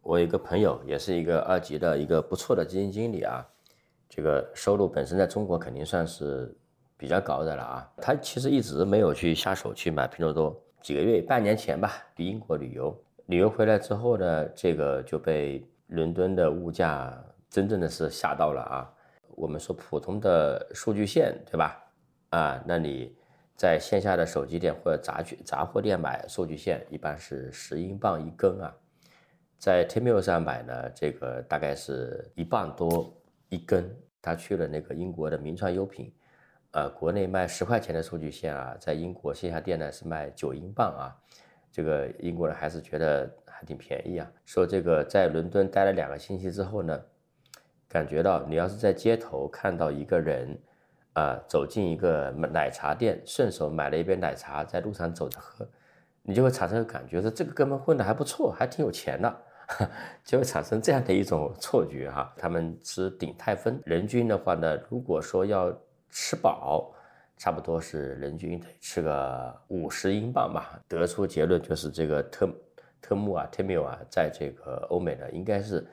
[0.02, 3.46] 我一个朋友，也是一个二级的一个不错的基金经理啊。
[4.10, 6.56] 这个收入本身在中国肯定算是
[6.98, 12.96] 比较高的了啊，他其实一直没有去下手去买拼多多，几个月、半年前吧，去英国旅游，
[13.28, 17.18] 旅游回来之后呢，这个就被伦敦的物价
[17.50, 18.93] 真正的是吓到了啊。
[19.36, 21.84] 我们说普通的数据线，对吧？
[22.30, 23.16] 啊，那你
[23.56, 28.76] 在线下的手机店或者杂具杂货店买数据线，一般是十英镑一根啊，
[29.58, 33.14] 在 Tmall 上买呢，这个大概是一磅多。
[33.50, 36.12] 一根，他去了那个英国的名创优品，
[36.72, 41.16] 呃，国内卖十块钱的数据线啊，在英国线下店呢是卖九英镑啊，
[41.72, 44.28] 这个英国人还是觉得还挺便宜啊。
[44.44, 47.00] 说这个在伦敦待了两个星期之后呢，
[47.94, 50.58] 感觉到你要是在街头看到一个人，
[51.14, 55.64] 啊，走进一个奶茶店，顺手买了一杯奶茶，在路上走着喝，
[56.24, 59.42] 你就会产生感觉，说这个哥们混的还不错，还挺有钱的。
[60.26, 65.72] 就会产生这样的一种错觉哈，他们吃鼎泰丰，人均的话呢，如果说要
[66.10, 66.94] 吃饱，
[67.38, 70.82] 差不多是人均得吃个五十英镑吧。
[70.88, 72.50] 得出结论就是这个特
[73.02, 75.88] 特木啊特缪啊，在这个欧美呢，应该是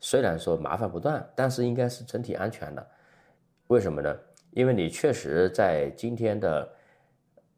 [0.00, 2.86] 虽然说麻烦不断，但是应该是整体安全的。
[3.68, 4.16] 为什么呢？
[4.50, 6.68] 因为你确实在今天的。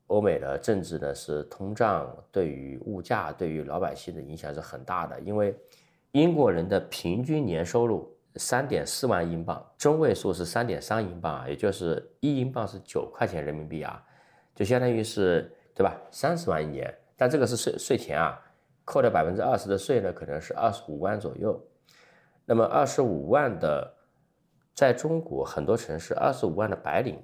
[0.08, 5.52] 欧美的政治呢是通胀对于物价对于老百姓的影响是很大的，因为
[6.12, 14.00] 英国人的平均年收入三点四万英镑，中位数是三点三英镑啊，也就是一英镑是九块钱人民币啊，
[14.54, 16.00] 就相当于是对吧？
[16.12, 18.40] 三十万一年，但这个是税税前啊，
[18.84, 21.60] 扣掉百分之二十的税呢，可能是二十五万左右。
[22.46, 23.92] 那么二十五万的，
[24.72, 27.20] 在中国很多城市二十五万的白领。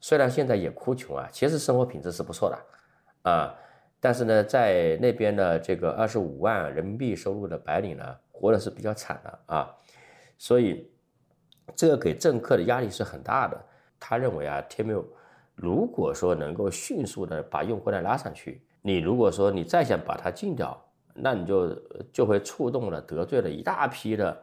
[0.00, 3.54] 虽然现在也哭穷啊，其实生活品质是不错的，啊，
[3.98, 9.74] 但是呢，在那边的这个二十五万人民币收入的白领呢，活的是比较惨的啊，
[10.38, 10.88] 所以
[11.74, 13.60] 这个给政客的压力是很大的。
[13.98, 15.04] 他认为啊，Tmall
[15.56, 20.80] 如果说能够迅速的把用户量拉上去，你如果说你再想把它禁掉，
[21.12, 21.74] 那你就
[22.12, 24.40] 就会触动了得罪了一大批的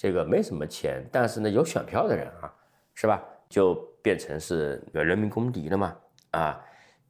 [0.00, 2.50] 这个没什么钱，但是呢有选票的人啊，
[2.94, 3.22] 是吧？
[3.50, 5.94] 就变成是人民公敌了嘛？
[6.30, 6.58] 啊，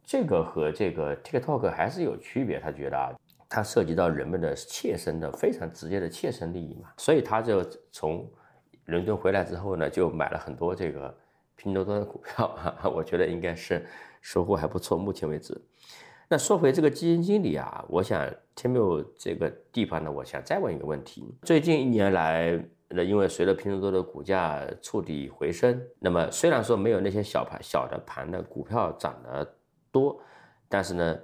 [0.02, 3.14] 这个和这个 TikTok 还是有区别，他觉得啊，
[3.48, 7.62] 它涉及到人们的切身的非常直接的切身利益嘛，所以他就
[7.92, 8.28] 从
[8.86, 11.16] 伦敦回来之后呢，就买了很多这个
[11.54, 13.86] 拼多多的股票啊， 我觉得应该是
[14.20, 15.56] 收获还不错，目前为止。
[16.28, 22.60] 那说回这个基金经理啊，我想 Timio 这个地方呢，我想再问一个问题：最近一年来。
[22.92, 29.48] 那因为随着拼多多的股价触底回升，那么虽然说没有那些小盘小的盘的股票涨得
[29.92, 30.20] 多，
[30.68, 31.18] 但是呢，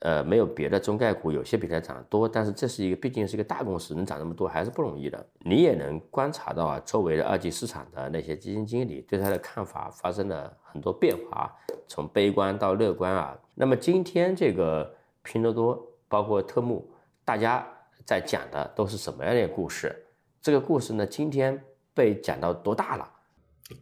[0.00, 5.24] 呃，没有别的中概股有些比它涨得多，但是这是一个毕竟是一个大公司，能涨那么多还是不容易的。
[5.40, 11.54] 你也能观察到啊，周围的二级市场的那些基金经理对它的看法发生了很多变化，
[11.86, 13.38] 从悲观到乐观啊。
[13.54, 16.90] 那么今天这个拼多多包括特目，
[17.24, 17.64] 大家
[18.04, 19.94] 在讲的都是什么样的故事？
[20.42, 21.62] 这个故事呢，今天
[21.92, 23.08] 被讲到多大了？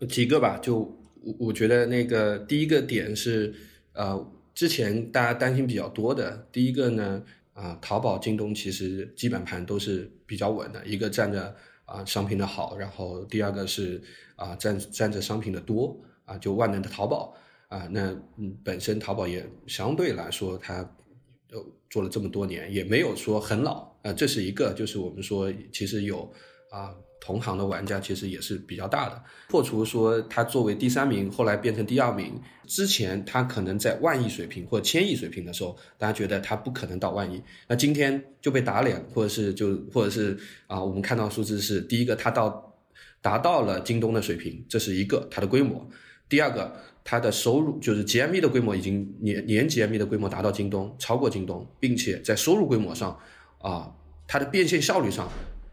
[0.09, 0.79] 几个吧，就
[1.23, 3.55] 我我觉得那个第一个点是，
[3.93, 11.55] 呃，之前大家担心比较多的，第一个呢，啊，淘宝、京东其实基本盘都是比较稳的，一个占着
[11.85, 14.03] 啊商品的好，然后第二个是
[14.35, 17.35] 啊占占着商品的多，啊就万能的淘宝
[17.69, 20.83] 啊，那嗯本身淘宝也相对来说它
[21.49, 26.33] 都做了这么多年，也没有说很老啊，这是一个，就是我们说其实有。
[26.71, 29.25] 啊，同行的玩家其实也是比较大的。
[29.49, 37.43] 破除说他作为第三名，后来变成第二名，之前他可能在万亿水平或千亿水平的时候，大家觉得他不可能到万亿。
[37.67, 42.79] 那今天就被打脸，或者是就或者是啊，我们看到数字是第一个，他到
[43.23, 45.89] 达到了京东的水平，这是一个它的规模；
[46.29, 53.19] 第二个，它的收入就是 GMV 的规模已经年年 GMV 的规模达到京东，超过京东，并且在收入规模上
[53.59, 53.93] 啊，
[54.27, 55.29] 它的变现效率上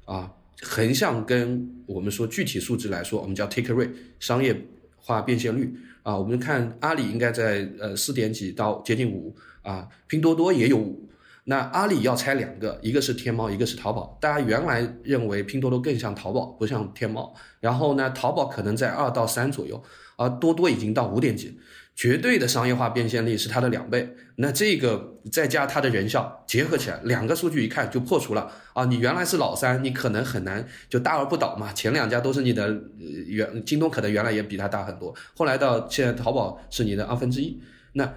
[0.05, 0.31] 啊。
[0.61, 4.55] 横向跟我们说具体数值来说，我们叫 take rate 商业
[4.95, 6.17] 化变现率啊。
[6.17, 11.09] 我们看阿里应该在呃四点几到接近五啊，拼多多也有五。
[11.43, 14.17] 那阿里要拆两个，一个是天猫，一个是淘宝。
[14.21, 17.36] 大家原来认为拼多多更像淘宝，不像天猫。
[17.59, 19.83] 然后呢，淘宝可能在二到三左右，
[20.15, 21.59] 而多多已经到五点几。
[21.95, 28.83] 绝对的商业化变现力是它的两倍，那这个再加它的人效结合起来，两个数据一看就破除了啊！
[28.85, 31.71] 你原来是老三，你可能很难就大而不倒嘛。
[31.71, 37.59] 前两家都是你的原，京东可能原来也比它大很多，后来到现在淘宝是你的二分之一，
[37.93, 38.13] 那。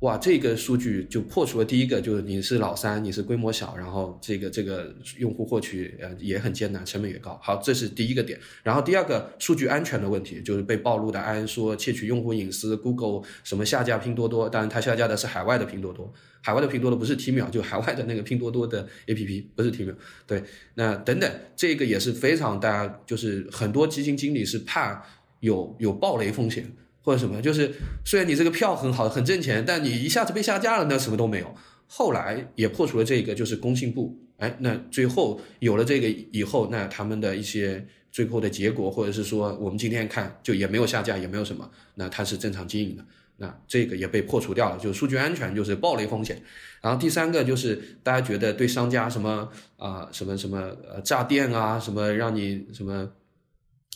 [0.00, 7.40] 哇，这个数据就破除了第一个，就是你是老三，你是规模小，然后这个这个用户获取呃也很艰难，成本也高。
[7.42, 8.38] 好，这是第一个点。
[8.62, 19.94] 然后第二个数据安全的问题，就是被暴露的安说窃取用户隐私，Google 什么下架拼多多，当然它下架的是海外的拼多多，海外的拼多多不是 T 秒，就海外的那个拼多多的 APP 不是 T 秒。
[20.26, 20.44] 对，
[20.74, 25.02] 那等等，这个也是非常大家就是很多基金经理是怕
[25.40, 26.70] 有有暴雷风险。
[27.06, 27.72] 或者什么，就是
[28.04, 31.54] 虽然你这个票很好，很挣钱，但你一下子被下架了，那什么都没有。
[31.86, 43.04] 后来也破除了这个，就是工信部，哎，那最后有了这个以后，那他们的一些最后的结果，或者是说我们今天看，就也没有下架，也没有什么，那它是正常经营的，
[43.36, 46.42] 那这个也被破除掉了，就是数据安全，就是暴雷风险。
[46.82, 50.58] 然后第三个就是大家觉得对商家什么啊，什么什么
[50.92, 53.08] 呃诈骗啊，什么让你什么。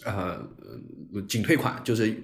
[0.05, 0.39] 呃，
[1.29, 2.15] 仅退款就是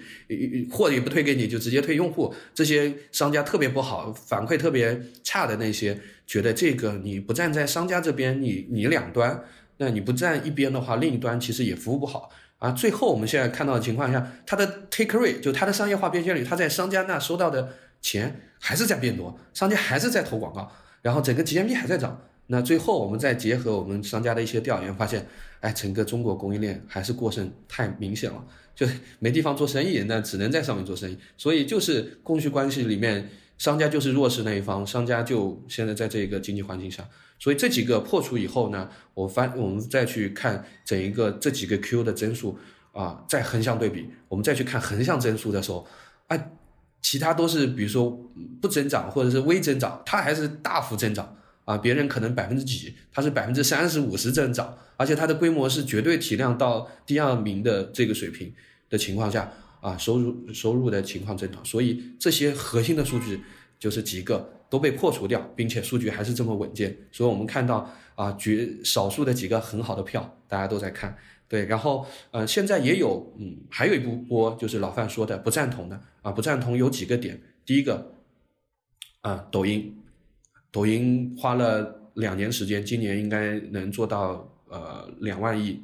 [0.71, 2.35] 货也不退给你，就直接退用户。
[2.55, 9.45] 这些商家特别不好，反馈特别差的那些，觉得这个你不站在商家这边，你你两端，
[9.77, 12.71] 那你不站一边的话，另一端其实也服务不好啊。
[12.71, 20.73] 最后我们现在看到的情况下，它的 take rate 就它的商业化变现率，它在商家那收到的钱还是在变多，商家还是在投广告，
[21.03, 22.23] 然后整个 GMV 还在涨。
[22.49, 25.27] 那最后我们再结合我们商家的一些调研，发现，
[25.61, 28.45] 哎，整个中国供应链还是过剩太明显了，
[28.75, 28.87] 就
[29.19, 31.19] 没地方做生意，那只能在上面做生意。
[31.37, 33.29] 所以就是供需关系里面，
[33.59, 37.05] 商家就是弱势那一方，商家就现在在这个经济环境下，
[37.39, 42.57] 所以这几个破除以后呢，我发我们再去看整一个这几个 Q 的增速
[42.93, 45.85] 啊，再横向对比，我们再去看横向增速的时候，
[46.29, 46.53] 哎，
[47.03, 48.11] 其他都是比如说
[48.63, 51.37] 不增长或者是微增长，它还是大幅增长。
[51.67, 58.55] 啊，别人可能百分之几，它是百分之三十五十增长，而且它的规模是绝对体量到第二名的这个水平
[58.89, 63.41] 的情况下，啊，收入收入的情况增长，所以这些核心的数据
[63.81, 78.15] 就是几个都被破除掉，并且数据还是这么稳健，所以我们看到啊，绝少数的几个很好的票，大家都在看，对，然后呃，现在也有嗯，还有一波就是老范说的不赞同的啊，不赞同有几个点，第一个
[79.23, 79.93] 啊，抖音。
[80.77, 85.81] 抖音花了两年时间，今年应该能做到呃两万亿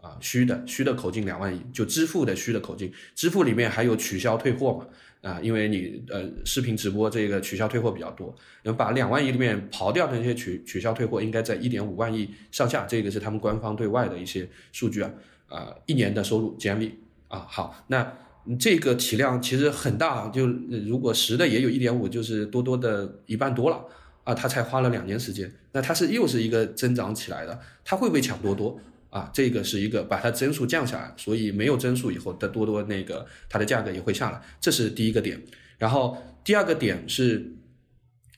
[0.00, 4.86] 啊虚的虚的口径两万亿，就支付的虚的口径，支付里面还有取消退货嘛
[5.28, 8.32] 啊，因为你呃视频直播这个取消退货比较多，
[8.62, 15.10] 能把两万亿里面刨掉的那些取取消退货，应该在一点五万亿上下，这个是他们官方对外的一些数据啊
[15.48, 16.92] 啊一年的收入 GMV
[17.26, 18.16] 啊好那。
[18.60, 20.46] 这个体量其实很大，就
[20.86, 23.84] 如果十的也有一点五，就是多多的一半多了
[24.26, 24.34] 啊。
[24.34, 29.30] 他才花了两年时间，那他是又是一个增长起来的，他会不会抢多多啊？
[29.32, 35.40] 这个是一个把它增速降下来，所以没有增速以后的多多那个它的价格也会下来，这是第一个点。
[35.78, 37.54] 然后第二个点是，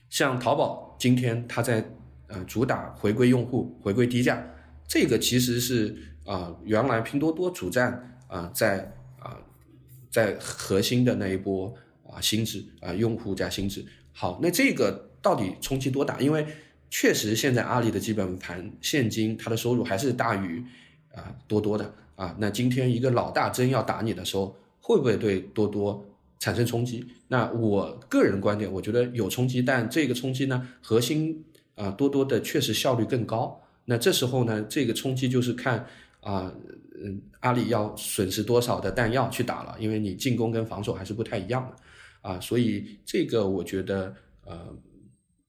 [0.09, 1.91] 像淘宝今天它在
[2.27, 4.41] 呃主打回归用户、回归低价，
[4.87, 9.37] 这个其实是啊原来拼多多主站啊在啊。
[10.11, 11.71] 在核心的那一波
[12.03, 16.19] 啊，心智啊，用户加心智，好，那这个到底冲击多大？
[16.19, 16.45] 因为
[16.89, 20.63] 确实现在阿里的基本盘现金它的收入还是大于
[21.13, 22.35] 啊多多的啊。
[22.39, 26.05] 那今天一个老大真要打你的时候，会不会对多多
[26.39, 27.05] 产生冲击？
[27.27, 31.43] 那我个人观点，我觉得有冲击，但这个冲击呢，核心
[31.75, 33.61] 啊多多的确实效率更高。
[33.85, 35.85] 那这时候呢，这个冲击就是看
[36.21, 36.53] 啊。
[37.01, 39.73] 嗯，阿里要损失多少的弹药去打了？
[39.79, 44.13] 因为你进攻跟防守还是不太一样的，啊，所以这个我觉得，
[44.43, 44.67] 呃，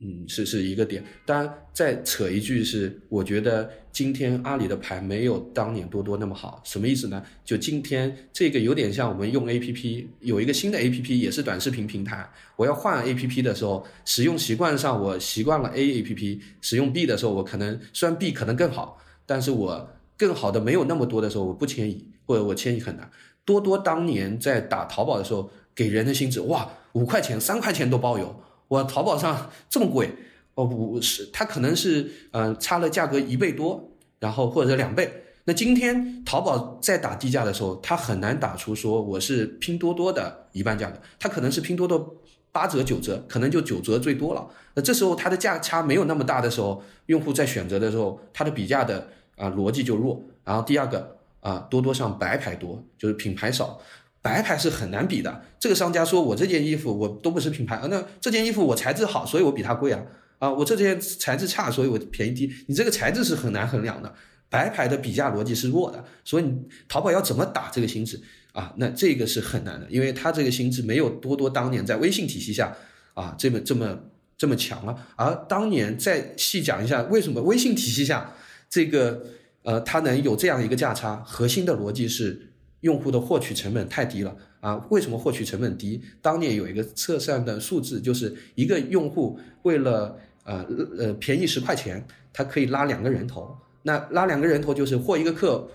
[0.01, 1.05] 嗯，是是一个点。
[1.25, 6.61] 当然，再扯一句是，我觉得今天阿里的牌没有当年多多那么好。
[6.65, 7.23] 什么意思呢？
[7.45, 16.93] 就今天这个有点像我们用 A P P，有一个新的 A P P 也是短视频平台，我要换 A P P 的时候，使用习惯上我习惯了 A A P P，使用
[16.93, 19.91] B 的时候，我可能虽然 B 可能更好，但是我。
[20.21, 23.11] 更好的没有那么多的时候，我不迁移，或者我迁移很难。
[23.43, 28.43] 多多当年在打淘宝的时候，给人的心智哇，五块钱、三块钱都包邮。
[28.71, 30.09] 我淘宝上这么贵，
[30.55, 33.91] 哦不是，它可能是呃差了价格一倍多，
[34.21, 35.25] 然后或者两倍。
[35.45, 42.17] 那今天淘宝在打低价的时候，它很难打出说我是拼多多的一半价格，它可能是拼多多
[42.53, 44.49] 八折九折，可能就九折最多了。
[44.75, 49.09] 那这时候它的价差没有那么大的时候，用户在选择的时候，它的比价的。
[49.37, 50.23] 啊，逻辑就弱。
[50.45, 53.81] 然后第二个啊，多多上白牌多，就是品牌少，
[54.23, 55.43] 白牌是很难比的。
[55.59, 60.03] 这个商家说我这件衣服我都不是品牌啊，那这件衣服我材质好，所以我比它贵啊。
[60.39, 62.51] 啊，我这件材质差，所以我便宜低。
[62.67, 64.11] 你这个材质是很难衡量的，
[64.49, 66.03] 白牌的比价逻辑是弱的。
[66.25, 66.59] 所以你
[66.89, 68.19] 淘宝要怎么打这个心智
[68.53, 68.73] 啊？
[68.79, 72.75] 那这个是很难的，因为它这个心智没有多多当年在微信体系下
[73.13, 73.99] 啊这么这么
[74.39, 74.97] 这么强了。
[75.17, 78.33] 而当年再细讲一下，为什么微信体系下？
[78.71, 79.23] 这个
[79.63, 82.50] 呃，它能有这样一个价差，核心的逻辑是
[82.81, 84.77] 用户的获取成本太低了啊。
[84.91, 86.01] 为什么获取成本低？
[86.21, 90.67] 当年有一个测算的数字，就是一个用户为了呃
[90.99, 93.57] 呃便宜十块钱，他可以拉两个人头。
[93.83, 95.69] 那拉两个人头就是获一个客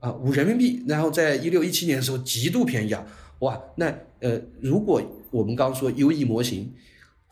[0.00, 0.82] 啊五人民币。
[0.86, 3.06] 然后在一六一七年的时候极度便宜啊，
[3.40, 3.60] 哇！
[3.76, 6.72] 那呃，如果我们刚说 U E 模型。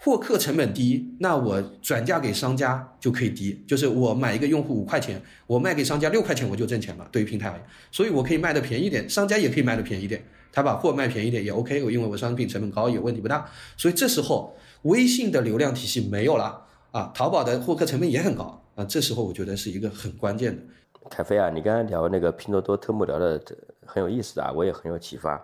[0.04, 7.08] 获客成本低，那我转嫁给商家就可以低，就是我买一个用户五块钱，我卖给商家六块钱，我就挣钱了。
[7.10, 13.48] 对于平台而言，所以我可以卖的便宜点，商家也可以卖的便宜点，他把货卖便宜点也 OK，因为我商品成本高，也问题不大。
[13.78, 20.62] 所以这时候微信的流量体系没有了啊，淘宝的获客成本也很高啊，这时候我觉得是一个很关键的。
[21.08, 23.42] 凯飞啊，你刚才聊那个拼多多特目聊的
[23.86, 25.42] 很有意思啊，我也很有启发。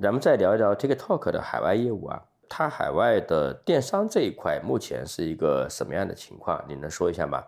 [0.00, 2.22] 咱们再聊一聊 TikTok 的海外业务啊。
[2.48, 6.64] 它海外的电商这一块目前是一个什么样的情况？
[6.68, 7.44] 你能说一下吗？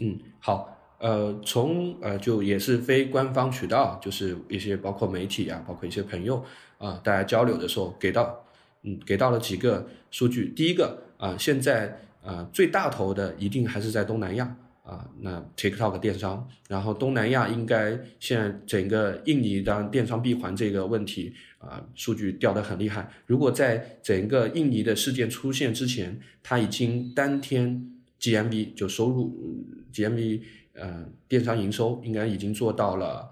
[0.00, 6.44] 嗯，好，呃，从呃就也是非官方渠道，就是一些包括媒体啊，包括一些朋友
[6.78, 8.44] 啊，大家交流的时候给到，
[8.82, 10.48] 嗯，给到了几个数据。
[10.48, 14.56] 第一个啊，现在啊最大头的一定还是在东南亚。
[14.84, 21.34] 啊，那 TikTok 电商，然后东南亚应该现在整个印尼的电商闭环这个问题
[21.64, 23.10] 啊，数据掉得很厉害。
[23.26, 27.90] 如果在整个印尼的事件出现之前，它已经当天
[28.20, 30.40] GMV 就收入 GMV
[30.74, 33.30] 呃电商营收应该已经做到了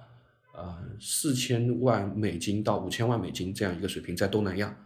[0.54, 4.76] 呃四千万美金到五千万美金这样一个水平，在东南亚。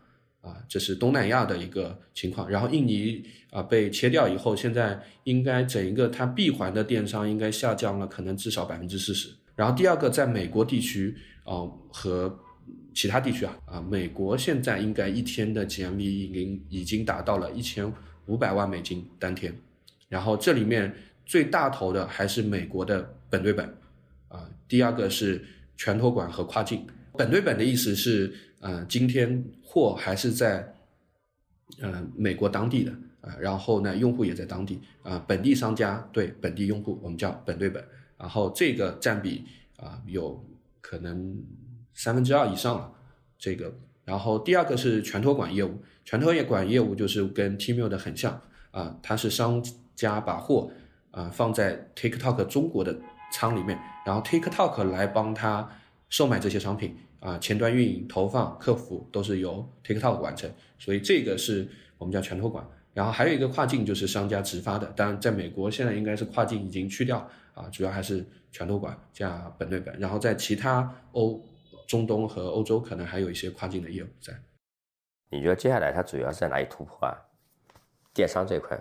[0.43, 2.49] 啊，这是东南亚的一个情况。
[2.49, 3.21] 然后印尼
[3.51, 9.29] 啊被切掉以后，现在应该整一个它闭环的电商应该下降了，可能至少百分之四十。
[9.57, 12.39] 然后第二个，在美国地区啊和
[12.97, 17.93] 其他地区啊啊，美国现在应该一天的 GMV 已经已经达到了一千
[18.27, 19.55] 五百万美金当天。
[20.09, 20.93] 然后这里面
[21.25, 23.65] 最大头的还是美国的本对本
[24.29, 25.45] 啊，第二个是
[25.77, 26.85] 全托管和跨境。
[27.13, 28.35] 本对本的意思是。
[28.61, 30.75] 呃，今天货还是在，
[31.79, 32.91] 呃，美国当地的
[33.21, 37.85] 啊，然后呢，用户也在当地啊，本地商家对本地用户，我们叫本对本，
[38.19, 39.45] 然后这个占比
[39.77, 40.43] 啊有
[40.81, 41.37] 可能
[41.97, 42.93] 三分之二以上了，
[43.39, 43.75] 这个，
[44.05, 48.41] 然后第二个是全托管业务，全托管业务就是跟 Tmall 的很像
[48.71, 50.71] 啊，它是商家把货
[51.11, 52.95] 啊放在 TikTok 中国的
[53.33, 55.69] 仓里面，然后 TikTok 来帮他
[56.11, 61.67] 售卖这些商品啊，前端运营、投放、客服都是由 TikTok 完成，所以这个是
[61.97, 62.65] 我们叫全托管。
[62.93, 69.99] 然后还有一个跨境就是商家直发的，当然在美国现在应该是跨境已经去掉啊，主要还是全托管加本对本。
[69.99, 71.45] 然后在其他欧、
[71.87, 74.33] 中东和欧洲可能还有一些跨境的业务在。
[75.31, 77.15] 你觉得接下来它主要是在哪里突破啊？
[78.13, 78.79] 电商这块？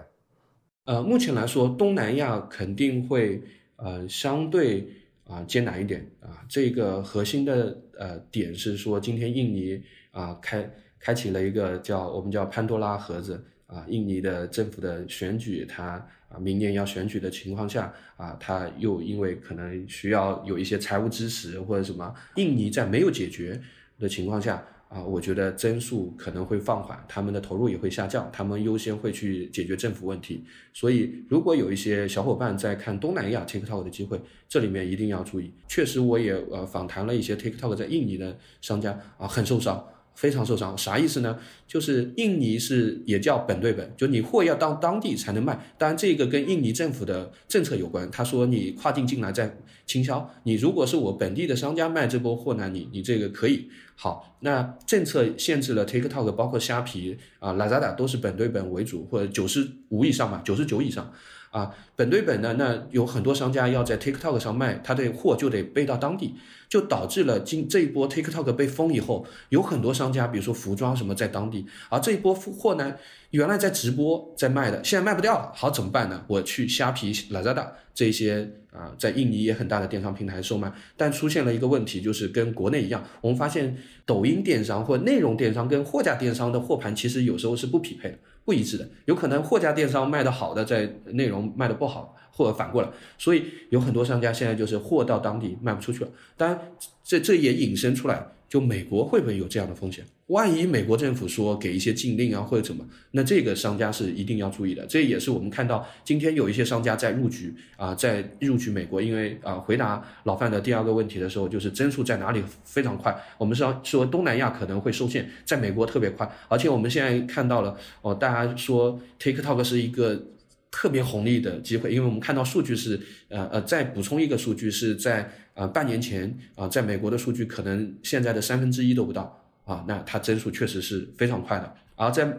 [0.85, 3.41] 呃，目前来说，东南亚肯定会
[3.77, 4.87] 呃相对
[5.25, 6.45] 啊艰难一点啊。
[6.47, 13.43] 这个核心的呃点是说，今天印尼啊开开启了一个叫我们叫潘多拉盒子。
[13.67, 16.07] 啊，印尼的政府的选举，它
[16.39, 23.61] 明年要选举的情况下，啊，他又因为可能需要有一些财务支持或者什么，印尼在没有解决
[23.99, 30.43] 的情况下，啊，我觉得增速可能会放缓，他们的投入也会下降，他们优先会去解决政府问题。
[30.73, 35.51] 所以，如果有一些小伙伴在看东南亚 TikTok 的机会，这里面一定要注意。
[35.67, 39.85] 确实，我也呃访谈了一些 TikTok 在印尼的商家，啊，很受伤。
[40.15, 41.37] 非常受伤，啥意思呢？
[41.67, 45.73] 就是印尼是也叫本对本，就你货要到当地才能卖。
[45.77, 48.09] 当然，这个跟印尼政府的政策有关。
[48.09, 53.69] 他说你跨境进来再倾销，你如果是我本地的商家卖这波货呢，你你这个可以。
[53.95, 61.13] 好，那政策限制了 TikTok，包括虾皮啊、Lazada 都是本对本为主，或者九十五以上吧，九十九以上。
[61.55, 66.35] 啊，本对本呢，那有很多商家要在 TikTok 上卖，他的货就得背到当地，
[66.67, 72.95] 就导致了今这一波 TikTok 被封以后，有很多商家，比如说服装什么在当地，而这一波货呢，
[73.29, 76.25] 原来在直播在卖的，现在卖不掉了，好怎么办呢？
[76.27, 88.17] 我去虾皮、Lazada 这些啊，在印尼也很大的电商平台售卖，但出现了一个问题，就是跟国内一样，我们发现抖音电商或内容电商跟货架电商的货盘其实有时候是不匹配的。
[88.45, 96.09] 不一致的，有可能货架电商卖的好的，在内容卖的不好，或者反过来，所以有很多商家现在就是货到当地卖不出去了。
[96.37, 96.71] 当然，
[97.03, 98.27] 这这也引申出来。
[98.47, 100.05] 就美国会不会有这样的风险？
[100.27, 104.85] 万一美国政府说给一些禁令啊或者怎么，那这个商家是一定要注意的。
[104.87, 113.15] 这也是我们看到今天有一些商家在入局啊，在入局美国，因为啊，回答老范的第二个问题的时候，就是增速在哪里非常快。
[113.37, 120.23] 我们是要说东南亚可能会受限，在美国特别快，而且我们现在看到了哦，大家说 TikTok 是一个。
[120.71, 122.99] 特别红利的机会，因为我们看到数据是，
[123.29, 131.75] 呃呃，再补充一个数据是在呃半年前啊，在美国的数据可能现在的三分之一都不到啊，那它增速确实是非常快的。
[131.95, 132.37] 而在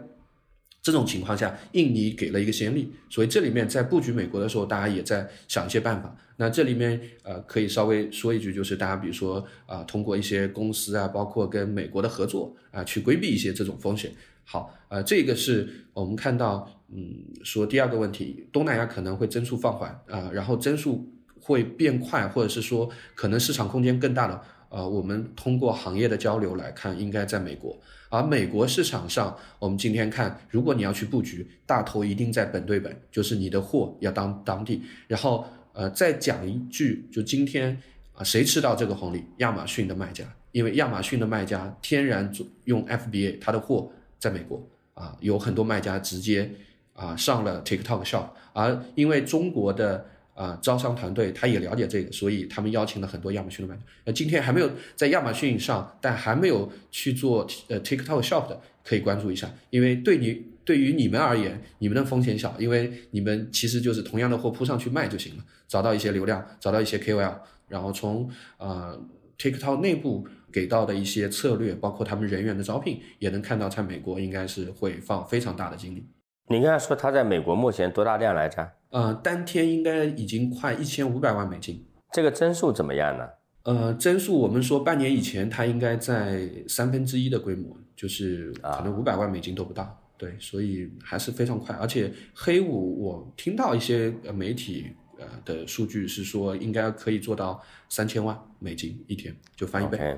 [0.81, 6.15] 这种情况下，印尼给了一个先例，所以这里面在布局美国的时候，大家也在想一些办法。
[6.37, 14.11] 那这里面呃可以稍微说一句，就是大家比如说啊，通过一些公司啊，包括跟美国的合作啊，去规避一些这种风险。
[14.43, 16.71] 好，呃，这个是我们看到。
[16.89, 21.05] 嗯，说第二个问题，东南亚可能会增速放缓啊，然后增速
[21.37, 27.77] 会变快，或者是说可能市场空间更大的，呃，我们通过行业的交流来看，应该在美国。
[28.09, 34.81] 而美国市场上，我们今天看，如果你要去布局，大头一定在本对本，就是你的货要当当地。
[35.07, 37.77] 然后，呃，再讲一句，就今天
[38.13, 39.23] 啊，谁吃到这个红利？
[39.37, 42.31] 亚马逊的卖家，因为亚马逊的卖家天然
[42.65, 44.61] 用 FBA，他的货在美国
[44.93, 46.49] 啊，有很多卖家直接。
[46.97, 50.03] 啊，上了 TikTok Shop，而因为中国的
[50.37, 53.83] 啊招商团队他也了解这个，所以他们邀请了很多亚马逊的卖家。
[54.05, 59.51] 呃，今天还没有在亚马逊上，但还没有去做呃 TikTok Shop 的，可以关注一下。
[59.71, 67.33] 因为对你对于你们而言，你们的风险小，因为你们其实就是同样的货铺上去卖就行了，找到一些流量，找到一些 KOL，
[67.67, 68.99] 然后从呃
[69.39, 76.05] TikTok 内部给到的一些策略，包括他们人员的招聘，也能看到在美国应该是会放非常大的精力。
[76.49, 78.76] 你刚才说他在美国目前多大量来着？
[78.89, 81.85] 呃，当天应该已经快一千五百万美金。
[82.13, 83.27] 这个增速怎么样呢？
[83.63, 90.01] 呃，增速我们说半年以前它应该在三分之一的规模，就是可能五百万美金都不到。
[90.17, 91.75] 对，所以还是非常快。
[91.75, 100.17] 而且黑五我听到一些媒体呃的数据是说，应该可以做到三千万美金一天就翻一倍。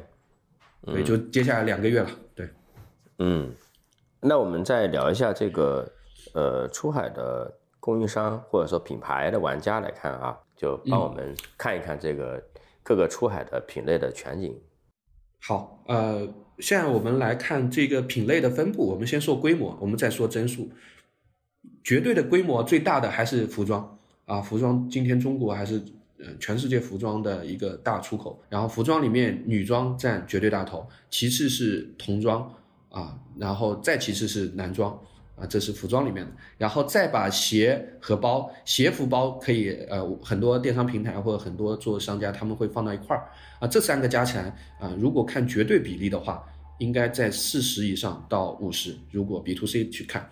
[0.85, 2.09] 对，就接下来两个月了。
[2.35, 2.47] 对，
[3.17, 3.51] 嗯，
[4.21, 5.91] 那我们再聊一下这个。
[6.33, 7.58] 呃，出海的
[7.89, 12.43] 供应商或者说品牌的玩家来看啊，就帮我们看一看这个
[12.83, 14.55] 各个出海的品类的全景。
[15.41, 16.27] 好，呃，
[16.59, 18.87] 现在我们来看这个品类的分布。
[18.87, 20.69] 我们先说规模，我们再说增速。
[21.83, 25.81] 绝对的规模最大的还是服装啊，服装今天中国还是
[26.19, 28.39] 呃全世界服装的一个大出口。
[28.49, 32.53] 然后服装里面女装占绝对大头，其次是童装
[32.89, 34.95] 啊，然后再其次是男装
[35.39, 36.31] 啊，这是服装里面的。
[36.57, 43.29] 然后再把鞋和包、鞋服包可以呃很多电商平台或者很多做商家他们会放到一块儿
[43.59, 46.43] 啊，这三个加起来啊，如果看绝对比例的话，
[46.79, 48.97] 应该在四十以上到五十。
[49.11, 50.29] 如果 B to C 去看。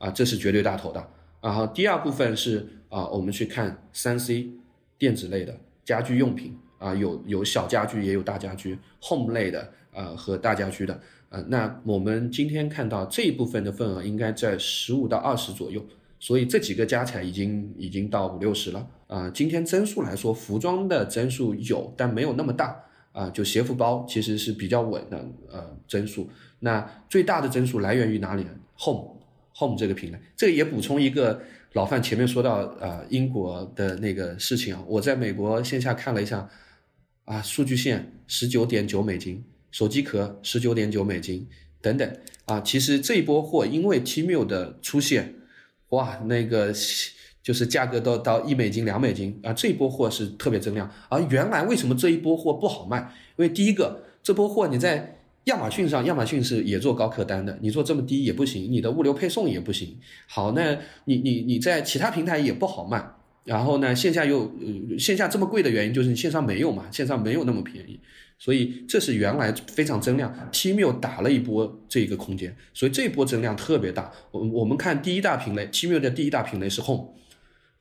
[0.00, 1.08] 啊，这是绝对大头的。
[1.42, 4.48] 然后第二部分是啊，我们去看三 C
[4.96, 5.54] 电子类的
[5.84, 10.98] 家居用品啊，有有小家居也有大家居，Home 类的呃和大家居的
[11.30, 15.84] 呃，那我们今天看到这一部分的份额应该在十五到二十左右，
[16.18, 19.30] 所以这几个加起来已经已经到五六十了啊。
[19.30, 22.78] 今天增速来说，服装的增速有，但没有那么大
[23.12, 23.30] 啊。
[23.30, 26.28] 就鞋服包其实是比较稳的呃增速。
[26.58, 29.18] 那最大的增速来源于哪里呢？Home。
[29.58, 36.48] Home 这个品类，这个也补充一个老范前面说到啊英国的那个事情啊，我在美国线下看了一下，
[37.24, 41.46] 啊数据线十九点九美金，手机壳十九点九美金
[41.80, 42.16] 等等
[42.46, 45.34] 啊，其实这一波货因为 Tmall 的出现，
[45.90, 46.72] 哇那个
[47.42, 52.98] 就是价格都到一美金两美金啊，这一波货是特别增量，而原来为什么这一波货不好卖？
[53.36, 55.16] 因为第一个这波货你在。
[55.44, 59.96] 亚马逊上，亚马逊是也做高客单的，你做这么低也不行，你的物流配送也不行。
[60.26, 63.02] 好，那你你你在其他平台也不好卖，
[63.44, 64.52] 然后呢，线下又
[64.98, 67.98] 线下这么贵的原因就是你线上没有嘛，线上没有那么便宜，
[68.40, 74.10] 所以这是原来非常增量，Tmall 打了一波这个空间，所以这波增量特别大。
[74.32, 77.14] 我我们看第一大品类，Tmall 的第一大品类是 Home，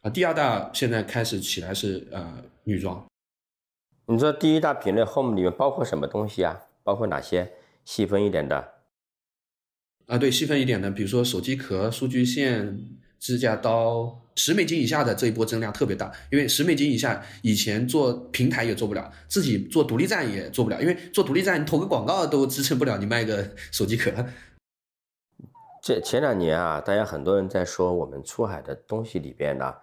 [0.02, 3.04] 啊，第二大现在开始起来是呃女装。
[4.06, 6.60] 你说第一大品类 Home 里面包括什么东西啊？
[6.84, 7.54] 包括哪些？
[7.86, 8.74] 细分一点的，
[10.06, 12.86] 啊，对，细分一点的，比如说手机壳、数据线、
[13.18, 24.14] 指甲刀，十美金以下的这一波增量特别大，因为十美金以下以前做平台也做不了，自己做独立站也做不了，因为做独立站你投个广告都支撑不了，你卖个手机壳。
[25.84, 29.76] 这前两年啊，大家很多人在说我们出海的东西里边呢，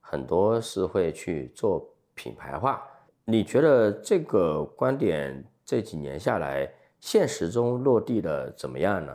[0.00, 2.82] 很多是会去做品牌化，
[3.24, 6.70] 你觉得这个观点这几年下来？
[7.00, 9.12] 现实中落地的怎么样呢？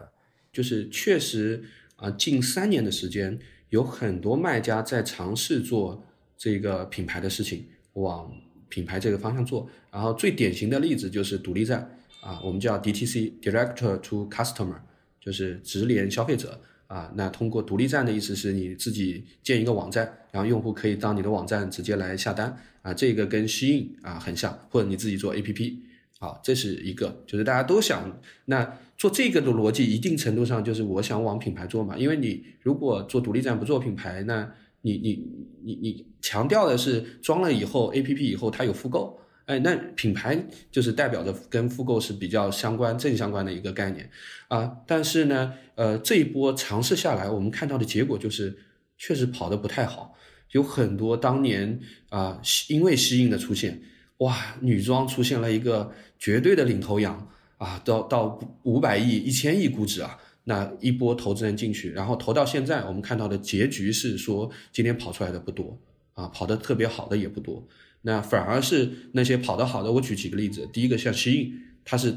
[0.53, 1.63] 就是确实
[1.95, 3.39] 啊，近三年的时间，
[3.69, 6.03] 有很多卖家在尝试做
[6.37, 8.31] 这个品牌的事情，往
[8.67, 9.69] 品牌这个方向做。
[9.91, 14.79] 然后最典型的例子就是独立站啊，我们叫 DTC（Director to Customer），
[15.19, 17.11] 就是直连消费者啊。
[17.15, 22.93] 那通过独立站的意思是你自己建一个网站，然后用户可以到你的网站直接来下单啊。
[22.93, 25.88] 这个跟西印啊很像，或者你自己做 APP。
[26.21, 31.97] 好，这是一个，就是大家都想那做这个的逻辑，一定程度上就是我想往品牌做嘛。
[31.97, 35.25] 因为你如果做独立站不做品牌，那你你
[35.63, 44.09] 你你强调的是装了以后 A P P 以后它有复购，哎，那品牌就是代表着跟复购是比较相关正相关的一个概念
[44.49, 44.75] 啊。
[44.85, 48.57] 但是呢，呃，这一波尝试下来，我们看到的结果就是
[48.97, 50.13] 确实跑得不太好，
[50.51, 53.81] 有很多当年啊，因为吸引的出现。
[54.19, 65.79] 哇，女装出现了一个绝对的领头羊啊，到到五百亿、一千亿估值啊，那一波投资人进去，然后投到现在，我们看到的结局是说，今天跑出来的不多
[66.13, 67.65] 啊，跑得特别好的也不多，
[68.01, 71.53] 那反而是那些跑得好的，我举几个例子，第一个像西印，
[71.85, 72.13] 它是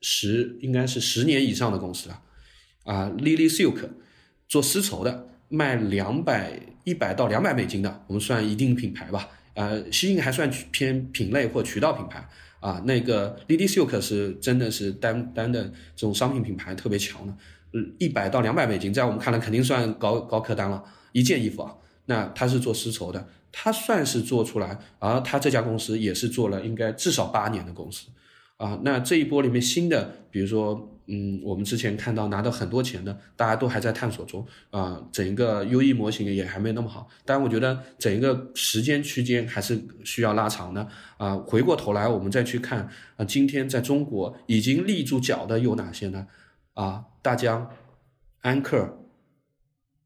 [0.00, 2.22] 十应该是十年以上的公司了，
[2.84, 3.90] 啊，Lily Silk
[4.46, 9.28] 做丝绸的，卖两百一百到两百美金的，我们算一定品牌吧。
[9.60, 12.26] 呃，西印还算偏品类或渠道品牌
[12.60, 17.34] 啊，那个 Lily Silk 是真的是单单的这种商品品牌特别强的，
[17.74, 20.82] 嗯，一百到两百美金，在我们看来肯定算高高客单了，
[21.12, 21.74] 一件衣服啊，
[22.06, 28.06] 那他是做丝绸的，他算是做出来，而他这家公司也是做了应该至少八年的公司。
[28.56, 40.86] 啊，那这一波里面新的，比如说，嗯，我们之前看到拿到很多钱的，大家都还在探索中啊，整一个 U E 模型也还没那么好，但我觉得整一个时间区间还是需要拉长的
[41.16, 41.34] 啊。
[41.34, 46.28] 回过头来，我们再去看啊，今天在中国已经立住脚的有哪些呢？
[46.74, 47.68] 啊，大疆、
[48.42, 49.00] 安克，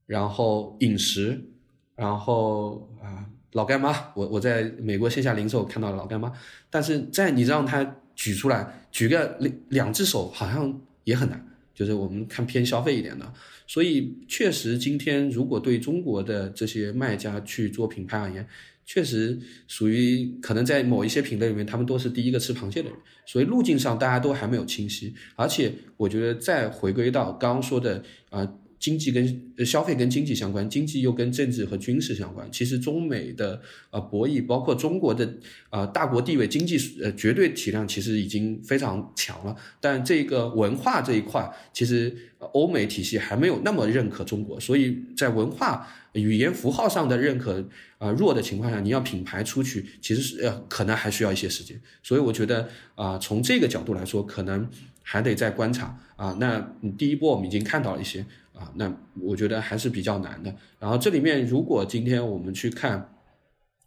[0.06, 1.50] 然后饮食，
[1.94, 6.32] 然后啊，老干妈，我我在美国线下零售看到了老干妈，
[6.70, 7.96] 但是在你让他。
[8.16, 13.32] 举出来，举个两两只手好像也很难，就是我们看偏消费一点的，
[13.66, 18.46] 所以确实今天如果对中国的这些卖家去做品牌而言，
[18.84, 19.38] 确实
[19.68, 28.52] 属于可能在某一些品类里面，他们都是第一个吃螃蟹的人，所以路径上大家都还没有清晰，而且我觉得再回归到刚刚说的啊。
[28.84, 32.46] 经济跟消费跟经济相关，经济又跟政治和军事相关。
[32.52, 33.58] 其实中美的
[33.88, 35.26] 呃博弈，包括中国的
[35.70, 39.56] 呃大国地位、经济呃绝对体量，其实已经非常强了。
[39.80, 42.14] 但这个文化这一块，其实
[42.52, 47.66] 欧美体系还没有那么认可中国，所以在文化语言符号上的认可
[47.96, 51.80] 啊弱的情况下，你要品牌出去，其实是呃可能还需要一些时间。
[52.02, 54.68] 所以我觉得啊，从这个角度来说，可能
[55.02, 56.36] 还得再观察啊。
[56.38, 56.60] 那
[56.98, 58.26] 第一波我们已经看到了一些。
[58.54, 58.90] 啊，那
[59.20, 60.54] 我觉得还是比较难的。
[60.78, 63.12] 然后这里面，如果今天我们去看，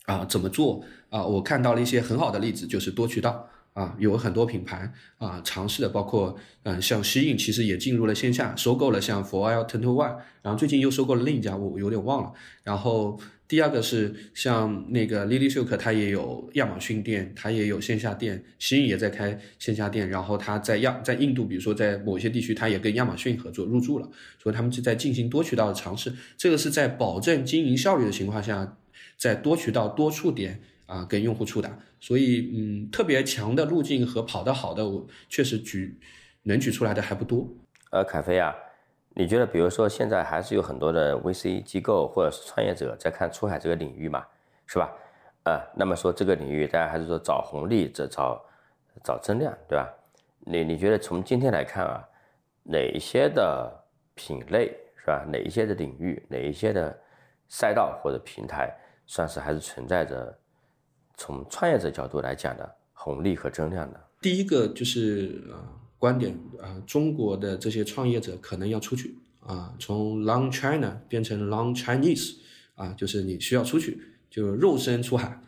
[0.05, 1.25] 啊，怎么做啊？
[1.25, 12.33] 我看到了一些很好的例子，就是多渠道啊，有很多品牌啊尝试的，包括嗯，像西影其实也进入了线下，收购了像 For L Ten to One，然后最近又收购了另一家，我有点忘了。
[12.63, 13.19] 然后。
[13.47, 26.13] 第二个是像那个 Lily Silk，它也有亚马逊店，它也有线下店，新颖也在开线下店，然后它在亚在印度，比如说在某些地区，它也跟亚马逊合作入驻了，所以他们就在进行多渠道的尝试。
[26.35, 28.77] 这个是在保证经营效率的情况下，
[29.15, 31.79] 在多渠道多触点啊跟用户触达。
[32.01, 35.97] 所以嗯，特别强的路径和跑得好的，我确实举
[36.43, 37.55] 能举出来的还不多。
[37.91, 38.53] 呃，凯飞啊。
[39.19, 44.23] 你觉得，比如说现在还是有很多的 VC 机构或者是创业者在看出海这个领域嘛，
[44.67, 44.93] 是吧？
[45.43, 48.39] 啊，那么说这个领域大家还是说找红利，这找
[49.03, 49.91] 找增量，对吧？
[50.41, 52.07] 你你觉得从今天来看啊，
[52.61, 55.25] 哪一些的品类是吧？
[55.27, 56.95] 哪一些的领域，哪一些的
[57.47, 58.71] 赛道或者平台，
[59.07, 60.37] 算是还是存在着
[61.15, 63.99] 从创业者角度来讲的红利和增量的？
[64.21, 65.73] 第一个就是啊。
[65.99, 72.35] 观点啊，中国的这些创业者可能要出去啊，从 Long China 变成 Long Chinese
[72.75, 75.41] 啊，就是你需要出去，就肉身出海。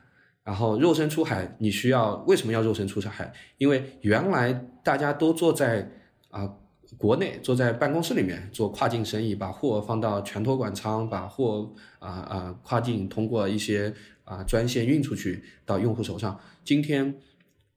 [0.43, 3.31] 然后肉身出海，你需要为什么要肉身出海？
[3.59, 4.51] 因为原来
[4.83, 5.91] 大家都坐在
[6.31, 6.51] 啊
[6.97, 13.93] 国内，坐在办公室里面做跨境生意，把货放到全托管仓，把货啊啊跨境通过一些
[14.23, 16.39] 啊专线运出去到用户手上。
[16.63, 17.13] 今天。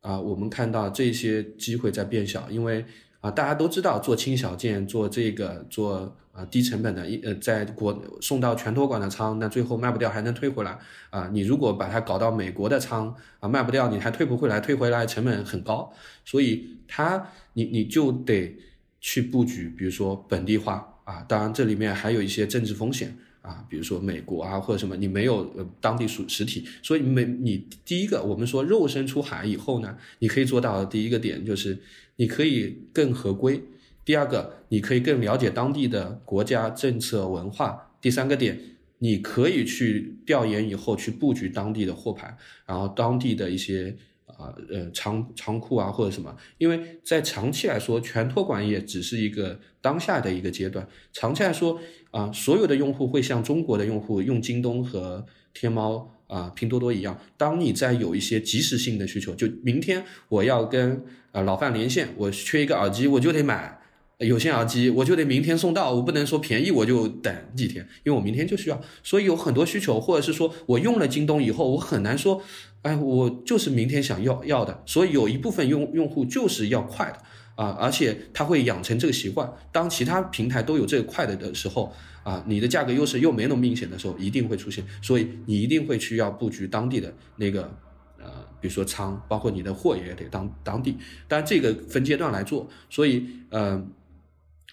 [0.02, 2.84] 啊，我们看到这些机会在变小，因为
[3.20, 10.76] 啊，大家都知道做轻小件，做这个做啊低成本的，一呃，在国送到全托管的仓，那最后卖不掉还能退回来
[11.10, 11.30] 啊。
[11.32, 15.92] 你如果把它搞到美国的仓啊，卖不掉你还退不回来，退回来成本很高，
[16.24, 18.56] 所以它你你就得
[19.00, 23.16] 去布局，比如说本地化啊，当然这里面还有一些政治风险。
[23.42, 31.78] 啊，比如说美国啊，或者什么，你没有呃当地属实体，所以没你第一个，我们说肉身出海以后呢，你可以做到的第一个点就是
[32.16, 33.62] 你可以更合规，
[34.04, 38.58] 第二个你可以更了解当地的国家政策文化，第三个点
[38.98, 43.96] 你可以去调研以后去布局当地的货盘，然后当地的一些。
[44.42, 50.86] 啊，呃，仓仓库啊，或者什么，因为在长期来说，全托管也只是一个当下的一个阶段。
[51.12, 51.78] 长期来说，
[52.10, 55.24] 啊，所有的用户会像中国的用户用京东和
[55.54, 57.18] 天猫啊、拼多多一样。
[57.36, 63.78] 当你在有一些即时性的需求，就明天我要跟啊老范连线，我缺一个耳机，我就得买
[64.18, 68.80] 有线耳机，我就得明天送到，我不能说便宜我就等几天，因为我明天就需要。
[69.02, 72.42] 所以有很多需求，或者是说我用了京东以后，我很难说。
[72.82, 77.18] 哎，我就是明天想要要的，所以有一部分用用户就是要快的
[77.54, 79.48] 啊，而且他会养成这个习惯。
[79.70, 81.92] 当其他平台都有这个快的的时候
[82.24, 84.84] 啊，你的价格优势又没那么明显的时候，一定会出现。
[85.00, 87.72] 所以你一定会需要布局当地的那个
[88.18, 88.30] 呃，
[88.60, 90.96] 比如说仓，包括你的货也得当当地。
[91.28, 92.68] 但这个分阶段来做。
[92.90, 93.92] 所以嗯，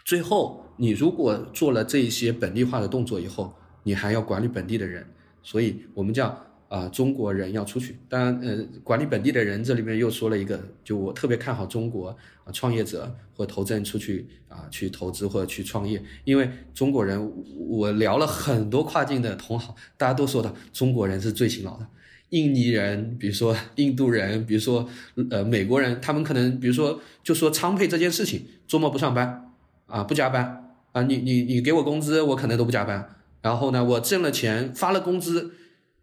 [0.04, 3.54] 最后你如果做了这一些本地化的动作以后，
[3.84, 5.06] 你还要管理本地的人，
[5.44, 6.46] 所以我们叫。
[6.70, 17.20] 啊，中国人要出去，当然，呃，管理本地的人这里面又说了一个，就我特别看好中国啊，创业者或投资人出去啊，去投资或者去创业，因为中国人，
[17.68, 21.88] 我聊了很多跨境的同行，大家都说的中国人是最勤劳的，
[22.30, 24.88] 印尼人，比如说 印度人，比如说
[25.32, 29.52] 呃美国人，他们可能比如说就说仓配这件事情，周末不上班
[29.88, 35.56] 啊，不加班啊，你你你给我工资，我可能都不加班，然后呢，我挣了钱发了工资。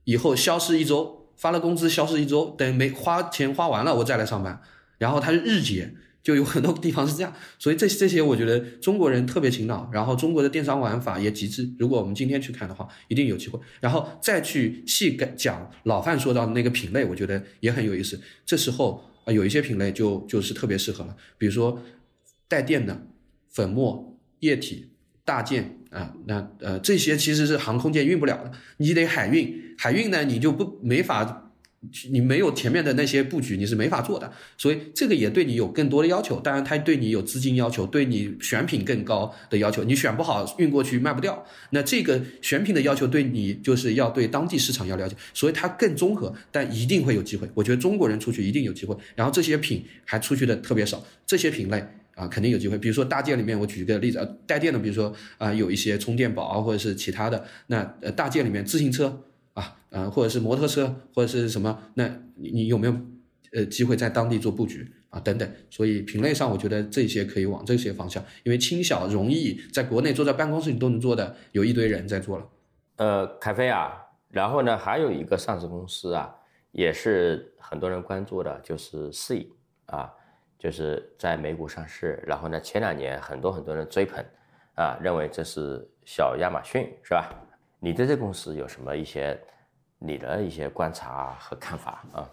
[0.07, 4.63] 以后消失一周，发了工资消失一周，等没花钱花完了，我再来上班。
[4.99, 7.33] 然后他是日结，就有很多地方是这样。
[7.59, 11.69] 所以这这些我觉得中国人特别勤劳，然后中国的电商玩法也极致。
[11.79, 13.59] 如果我们今天去看的话，一定有机会。
[13.81, 18.19] 然后再去细讲老范说到的那个品类，我觉得也很有意思。
[18.47, 21.83] 这时候啊，有一些品类就就是特别适合了，比如说
[22.49, 23.07] 带电的
[23.51, 24.93] 粉末液体。
[25.27, 29.75] 大件啊，那呃这些其实是航空舰运不了的，你得海运。
[29.79, 31.53] 海运呢，你就不没法
[32.11, 34.31] 你没有前面的那些布局，你是没法做的。
[34.59, 36.41] 所以这个也对你有更多的要求。
[36.41, 39.85] 当然，它对你有资金要求，对你选品更高的要求。
[39.85, 41.45] 你选不好，运过去卖不掉。
[41.71, 47.49] 那这个选品的要求对你就是要对当地市场要了解，所以它更综合，但一定会有机会。
[47.55, 48.97] 我觉得中国人出去一定有机会。
[49.15, 51.87] 然后这些品还出去的特别少，这些品类
[52.17, 52.77] 啊肯定有机会。
[52.77, 57.45] 比如说大件里面，我举一个例子，呃，带电的，比如说啊有一些充电宝啊或者是其他的。
[57.69, 59.23] 那呃大件里面自行车。
[59.57, 61.83] 啊，呃，或者是摩托车，或者是什么？
[61.95, 62.95] 那你你有没有
[63.53, 65.19] 呃机会在当地做布局啊？
[65.21, 72.47] 等等，所以品类上，我觉得这些可以往这些方向，因为轻小容易，在国内坐在办公室里都能做的，有一堆人在做了。
[72.97, 73.95] 呃，凯飞啊，
[74.29, 76.35] 然后呢，还有一个上市公司啊，
[76.73, 79.49] 也是很多人关注的，就是 C
[79.87, 80.13] 啊，
[80.59, 84.25] 就是在美股上市，然后呢，前两年很多很多人追捧
[84.75, 87.31] 啊，认为这是小亚马逊，是吧？
[87.79, 89.39] 你对这公司有什么一些
[89.99, 92.29] 你的一些观察和看法啊？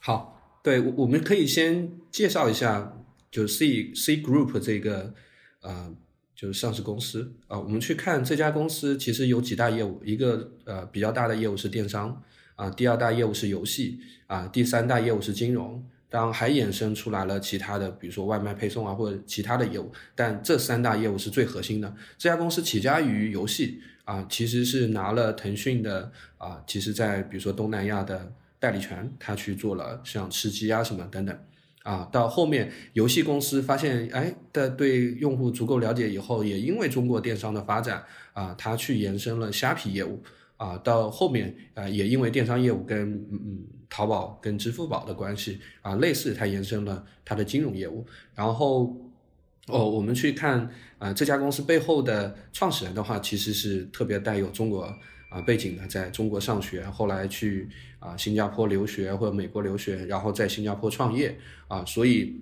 [0.00, 2.92] 好，对，我们可以先介绍一下，
[3.30, 5.14] 就 C C Group 这个
[5.62, 5.94] 呃，
[6.34, 7.58] 就是上市公司啊。
[7.58, 12.22] 我们去看这家公司，其实有几大业务，一个呃比较大的业务是电商
[12.56, 21.94] 啊，第二大业务是游戏啊，第三大业务是金融，当然还衍生出来了其他的，比如说外卖配送啊或者其他的业务，但这三大业务是最核心的。
[22.16, 23.80] 这家公司起家于游戏。
[24.08, 31.38] 啊，其实是拿了腾讯的啊，其实在比如说东南亚的代理权，他去做了像吃鸡啊什么等等，
[31.82, 38.02] 啊，到后面游戏公司发现哎的对用户足够了解以后，也因为中国电商的发展
[38.32, 40.22] 啊，他去延伸了虾皮业务
[40.58, 48.04] 啊，到后面啊也因为电商业务跟嗯淘宝跟支付宝的关系啊类似，它延伸了它的金融业务，
[48.34, 48.94] 然后。
[49.70, 54.80] 哦，我们去看啊，这家公司背后的创始人的话，其实是特别带有中国
[55.28, 61.36] 啊背景的，在中国上学，后来去啊新加坡留学或者美国留学，然后在新加坡创业
[61.66, 62.40] 啊，所以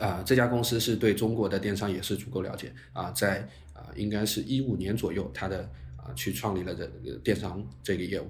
[0.00, 5.70] 啊这家公司是对中国的电商也是足够了解啊，在啊应该是一五年左右，他的
[6.14, 8.26] 去创立了这个电商这个业务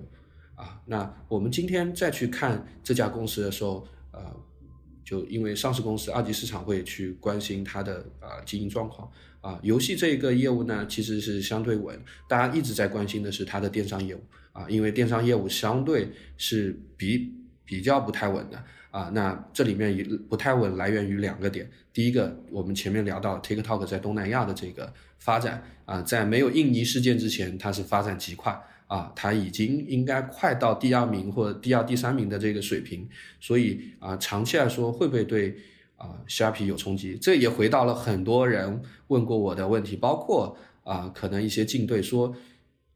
[0.55, 4.21] 啊，那我们今天再去看这家公司的时候，呃。
[5.05, 9.11] 就因为上市公司二级市场会去关心它的啊经营状况
[9.41, 11.99] 啊，游戏这个业务呢其实是相对稳，
[12.29, 14.21] 大家一直在关心的是它的电商业务
[14.53, 17.33] 啊，因为电商业务相对是比
[17.65, 28.61] 比较不太稳的啊，那这里面也不太稳来源于两个点，第一个我们前面聊到 TikTok 在东南亚的这个发展啊，在没有印尼事件之前，它是发展极快。
[28.89, 33.07] 啊，它已经应该快到第二名或者第二、第三名的这个水平，
[33.39, 35.55] 所以啊，长期来说会不会对
[35.99, 37.15] 啊虾皮有冲击？
[37.21, 42.35] 这也回到了很多人问过我的问题，包括啊，可能一些竞对说，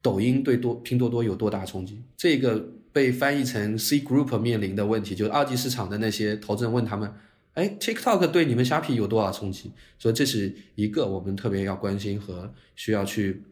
[0.00, 2.02] 抖音对多拼多多有多大冲击？
[2.16, 7.12] 这个被翻译成 C Group 面临的问题，就是二级市场的那些投资人问他们，
[7.54, 9.72] 哎，TikTok 对你们虾皮有多少冲击？
[9.98, 13.42] 所以这是一个我们特别要关心和需要去。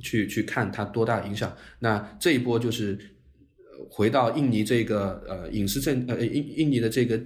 [0.00, 1.52] 去去看它多大影响？
[1.80, 2.96] 那这一波就是
[3.90, 7.20] 回到印尼这个呃隐私政呃印印尼的这个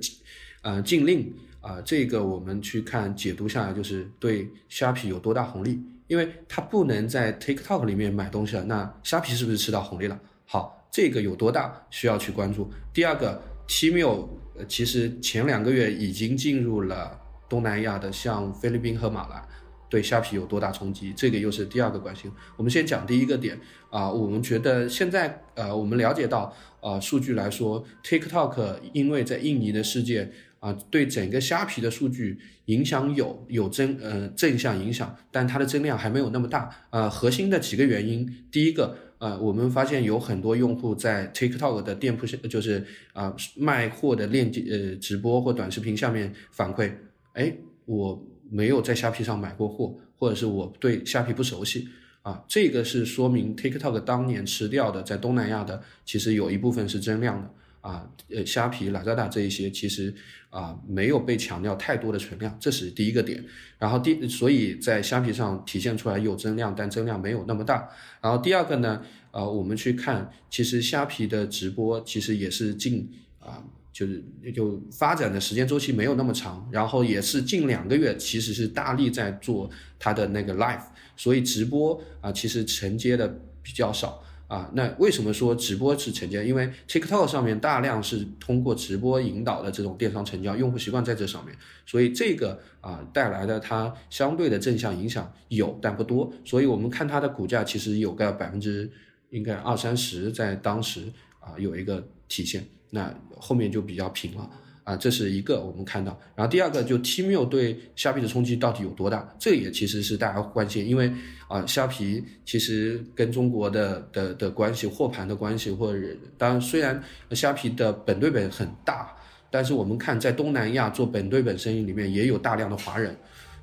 [0.63, 1.31] 呃禁令
[1.61, 5.79] 啊，这个我们去看解读下来就是对虾皮有多大红利？
[6.07, 10.19] 因为它不能在 TikTok 里面买东西了，那虾皮是不是吃到红利了？
[10.47, 12.71] 好，这个有多大需要去关注？
[12.93, 14.29] 第二个，Tmall
[14.69, 17.19] 其实前两个月已经进入了
[17.49, 19.43] 东南亚的，像菲律宾和马来。
[19.89, 21.13] 对虾皮有多大冲击？
[21.15, 22.31] 这个又是第二个关心。
[22.57, 23.59] 我们先讲第一个点
[23.91, 30.31] 啊，我们觉得现在呃，我们了解到啊，数据来说，TikTok 因为在印尼的世界
[30.61, 36.71] 啊，对整个虾皮的数据影响有有正呃正向影响，但它的增量还没有那么大。
[36.89, 46.93] 呃，核心的几个原因，第一个呃，我们发现有很多用户在 TikTok 的店铺下，就是啊卖货的链接呃直播或短视频下面反馈，
[47.35, 48.21] 哎我。
[48.55, 51.89] 没有在虾皮上买过货，或者是我对虾皮不熟悉
[52.21, 57.51] 啊，这个是说明 TikTok 当年吃掉的在东南亚的，其实有一部分是增量的
[57.83, 60.15] 啊，呃，虾皮、拉扎达这一些其实
[60.49, 63.45] 啊没有被强调太多的存量，这是第一个点。
[63.79, 67.87] 然后第，所以在虾皮上体现出来有增量，但增量没有那么大。
[68.23, 73.07] 然后第二个呢，呃，我们去看，其实虾皮的直播其实也是近
[73.39, 73.63] 啊。
[73.93, 74.25] 就是
[74.55, 80.81] 就发展的时间周期没有那么长，然后也是近两个月，其实是大力在做它的那个 live，
[81.15, 83.29] 所以直播啊其实承接的
[83.63, 84.25] 比较少
[84.55, 84.71] 啊。
[84.75, 86.45] 那为什么说直播是承接？
[86.45, 96.33] 因为 TikTok 上面大量是通过直播引导的这种电商成交，用户习惯在这上面，所以这个啊带来的它相对的正向影响有，但不多。
[96.45, 98.91] 所以我们看它的股价其实有个百分之
[99.31, 101.05] 应该二三十在当时
[101.41, 102.65] 啊有一个体现。
[102.95, 104.51] 那后面就比较平了。
[104.85, 109.33] 啊，这是一个我们看到，然后第二个就 Tmall 对虾皮的冲击到底有多大？
[109.39, 111.13] 这也其实是大家关心，因为
[111.47, 119.15] 啊，虾皮其实跟中国的的的关系、货盘的关系，或者当然虽然虾皮的本对本很大，
[119.53, 123.17] 但是我们看在东南亚做本对本生意里面也有大量的华人，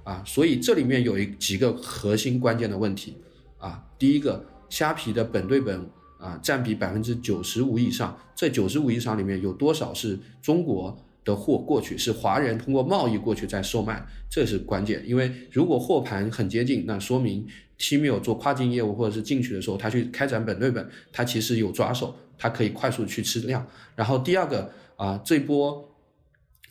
[0.06, 3.18] 啊，所以这里面有一几个核心关键的问题
[3.58, 5.86] 啊，第一个，虾皮的本对本
[6.18, 10.98] 啊占比百分之九十五以上，这九十五以上里面有多少是中国？
[11.30, 15.04] 的货过去是华人通过贸易过去再售卖，这是关键。
[15.06, 17.46] 因为如果货盘很接近，那说明
[17.78, 23.66] Tmall 做跨境业务或者是进去的时候，他去开展本对本，他其实有抓手，他可以快速去吃量。
[23.96, 25.88] 然后第二个啊，这波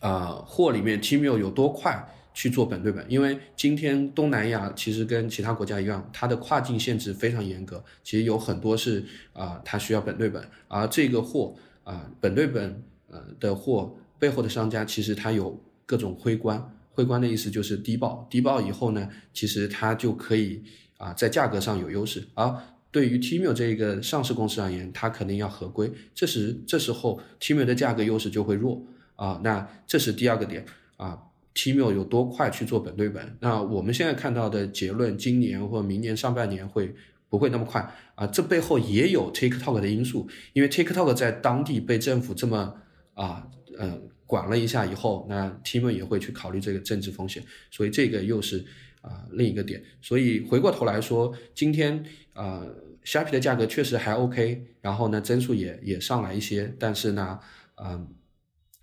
[0.01, 2.05] 啊货里面 Tmall 有多快
[2.35, 3.05] 去做本对本？
[3.09, 11.55] 因为今天东南亚其实跟其他国家一样，它的跨境限制非常严格，其实有很多是啊，它需要本对本，而这个货
[11.85, 13.97] 啊本对本呃的货。
[14.19, 20.63] 背后的商家其实他有各种灰关，灰关的意思就是低报，低报以后呢，其实他就可以
[20.97, 22.27] 啊在价格上有优势。
[22.35, 22.55] 而
[22.91, 28.83] 对于 Tmall 这个上市公司而言，它肯定要合规，这时这时候 Tmall 的价格优势就会弱
[29.15, 29.41] 啊。
[29.45, 30.65] 那这是第二个点
[30.97, 31.19] 啊
[31.55, 33.37] ，Tmall 有多快去做本对本？
[33.41, 36.95] 那我们现在看到的结论，今年或明年上半年会
[37.29, 38.27] 不会那么快啊？
[38.27, 42.75] 这背后也有 TikTok 的因素，因为 TikTok 在当地被政府这么
[43.15, 43.49] 啊。
[43.79, 48.65] 嗯，管了一下以后，那 Team 也会去考虑这个政治风险，所以这个又是
[49.01, 49.83] 啊另一个点。
[50.03, 52.67] 所以回过头来说，今天啊
[53.05, 57.39] 虾皮的价格确实还 OK，然后呢增速也也上来一些，但是呢，
[57.77, 58.09] 嗯，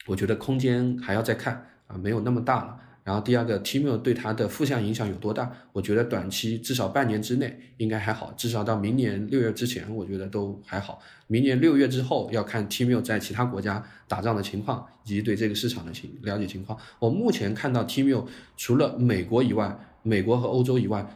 [0.08, 2.80] 我觉得空间还要再看啊，没有那么大了。
[3.06, 5.52] 然后第二个，Tmall 对它的负向影响有多大？
[5.72, 11.00] 我觉得短期至少半年之内应该还好，至少到明年六月之前，我觉得都还好。
[11.28, 16.80] 明年六月之后要看 Tmall 在其他国家打仗的情况，以及对这个市场的情了解情况。
[16.98, 18.26] 我目前看到 Tmall
[18.58, 21.08] 除了美国以外，美国和欧洲以外，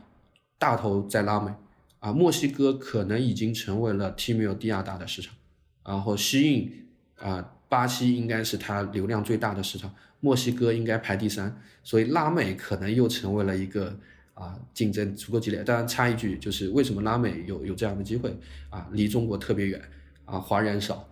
[0.59, 1.51] 大头在拉美，
[1.97, 5.33] 啊，墨西哥可能已经成为了 Tmall 第二大的市场，
[5.83, 6.87] 然后西印
[7.17, 9.91] 啊，巴西应该是它流量最大的市场。
[10.19, 13.97] 墨西哥应该排第三，所以拉美可能又成为了一个
[14.33, 15.63] 啊竞争足够激烈。
[15.63, 18.37] 当然插一句，就是为什么拉美有有这样的机会
[18.69, 18.87] 啊？
[18.91, 19.81] 离中国特别远
[20.25, 21.07] 啊，华人少，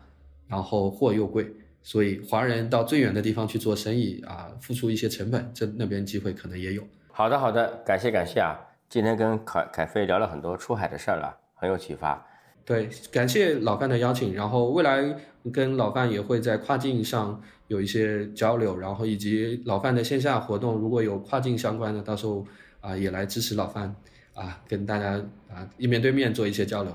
[0.48, 1.50] 然后货又贵，
[1.82, 6.86] 所以华人到最远的地方去做生意啊，付出一些成本，这那边机会可能也有。
[7.10, 8.60] 好的好的，感谢感谢啊！
[8.90, 12.27] 今天跟凯凯飞聊了很多出海的事儿了，很有启发。
[12.68, 15.16] 对，感谢老范的邀请，然后未来
[15.54, 22.46] 跟老范也会在跨境上有一些交流，然后以及老范的线下活动，如果有跨境相关的，到时候
[22.82, 23.96] 啊也来支持老范
[24.34, 25.12] 啊，跟大家
[25.50, 26.94] 啊面对面做一些交流。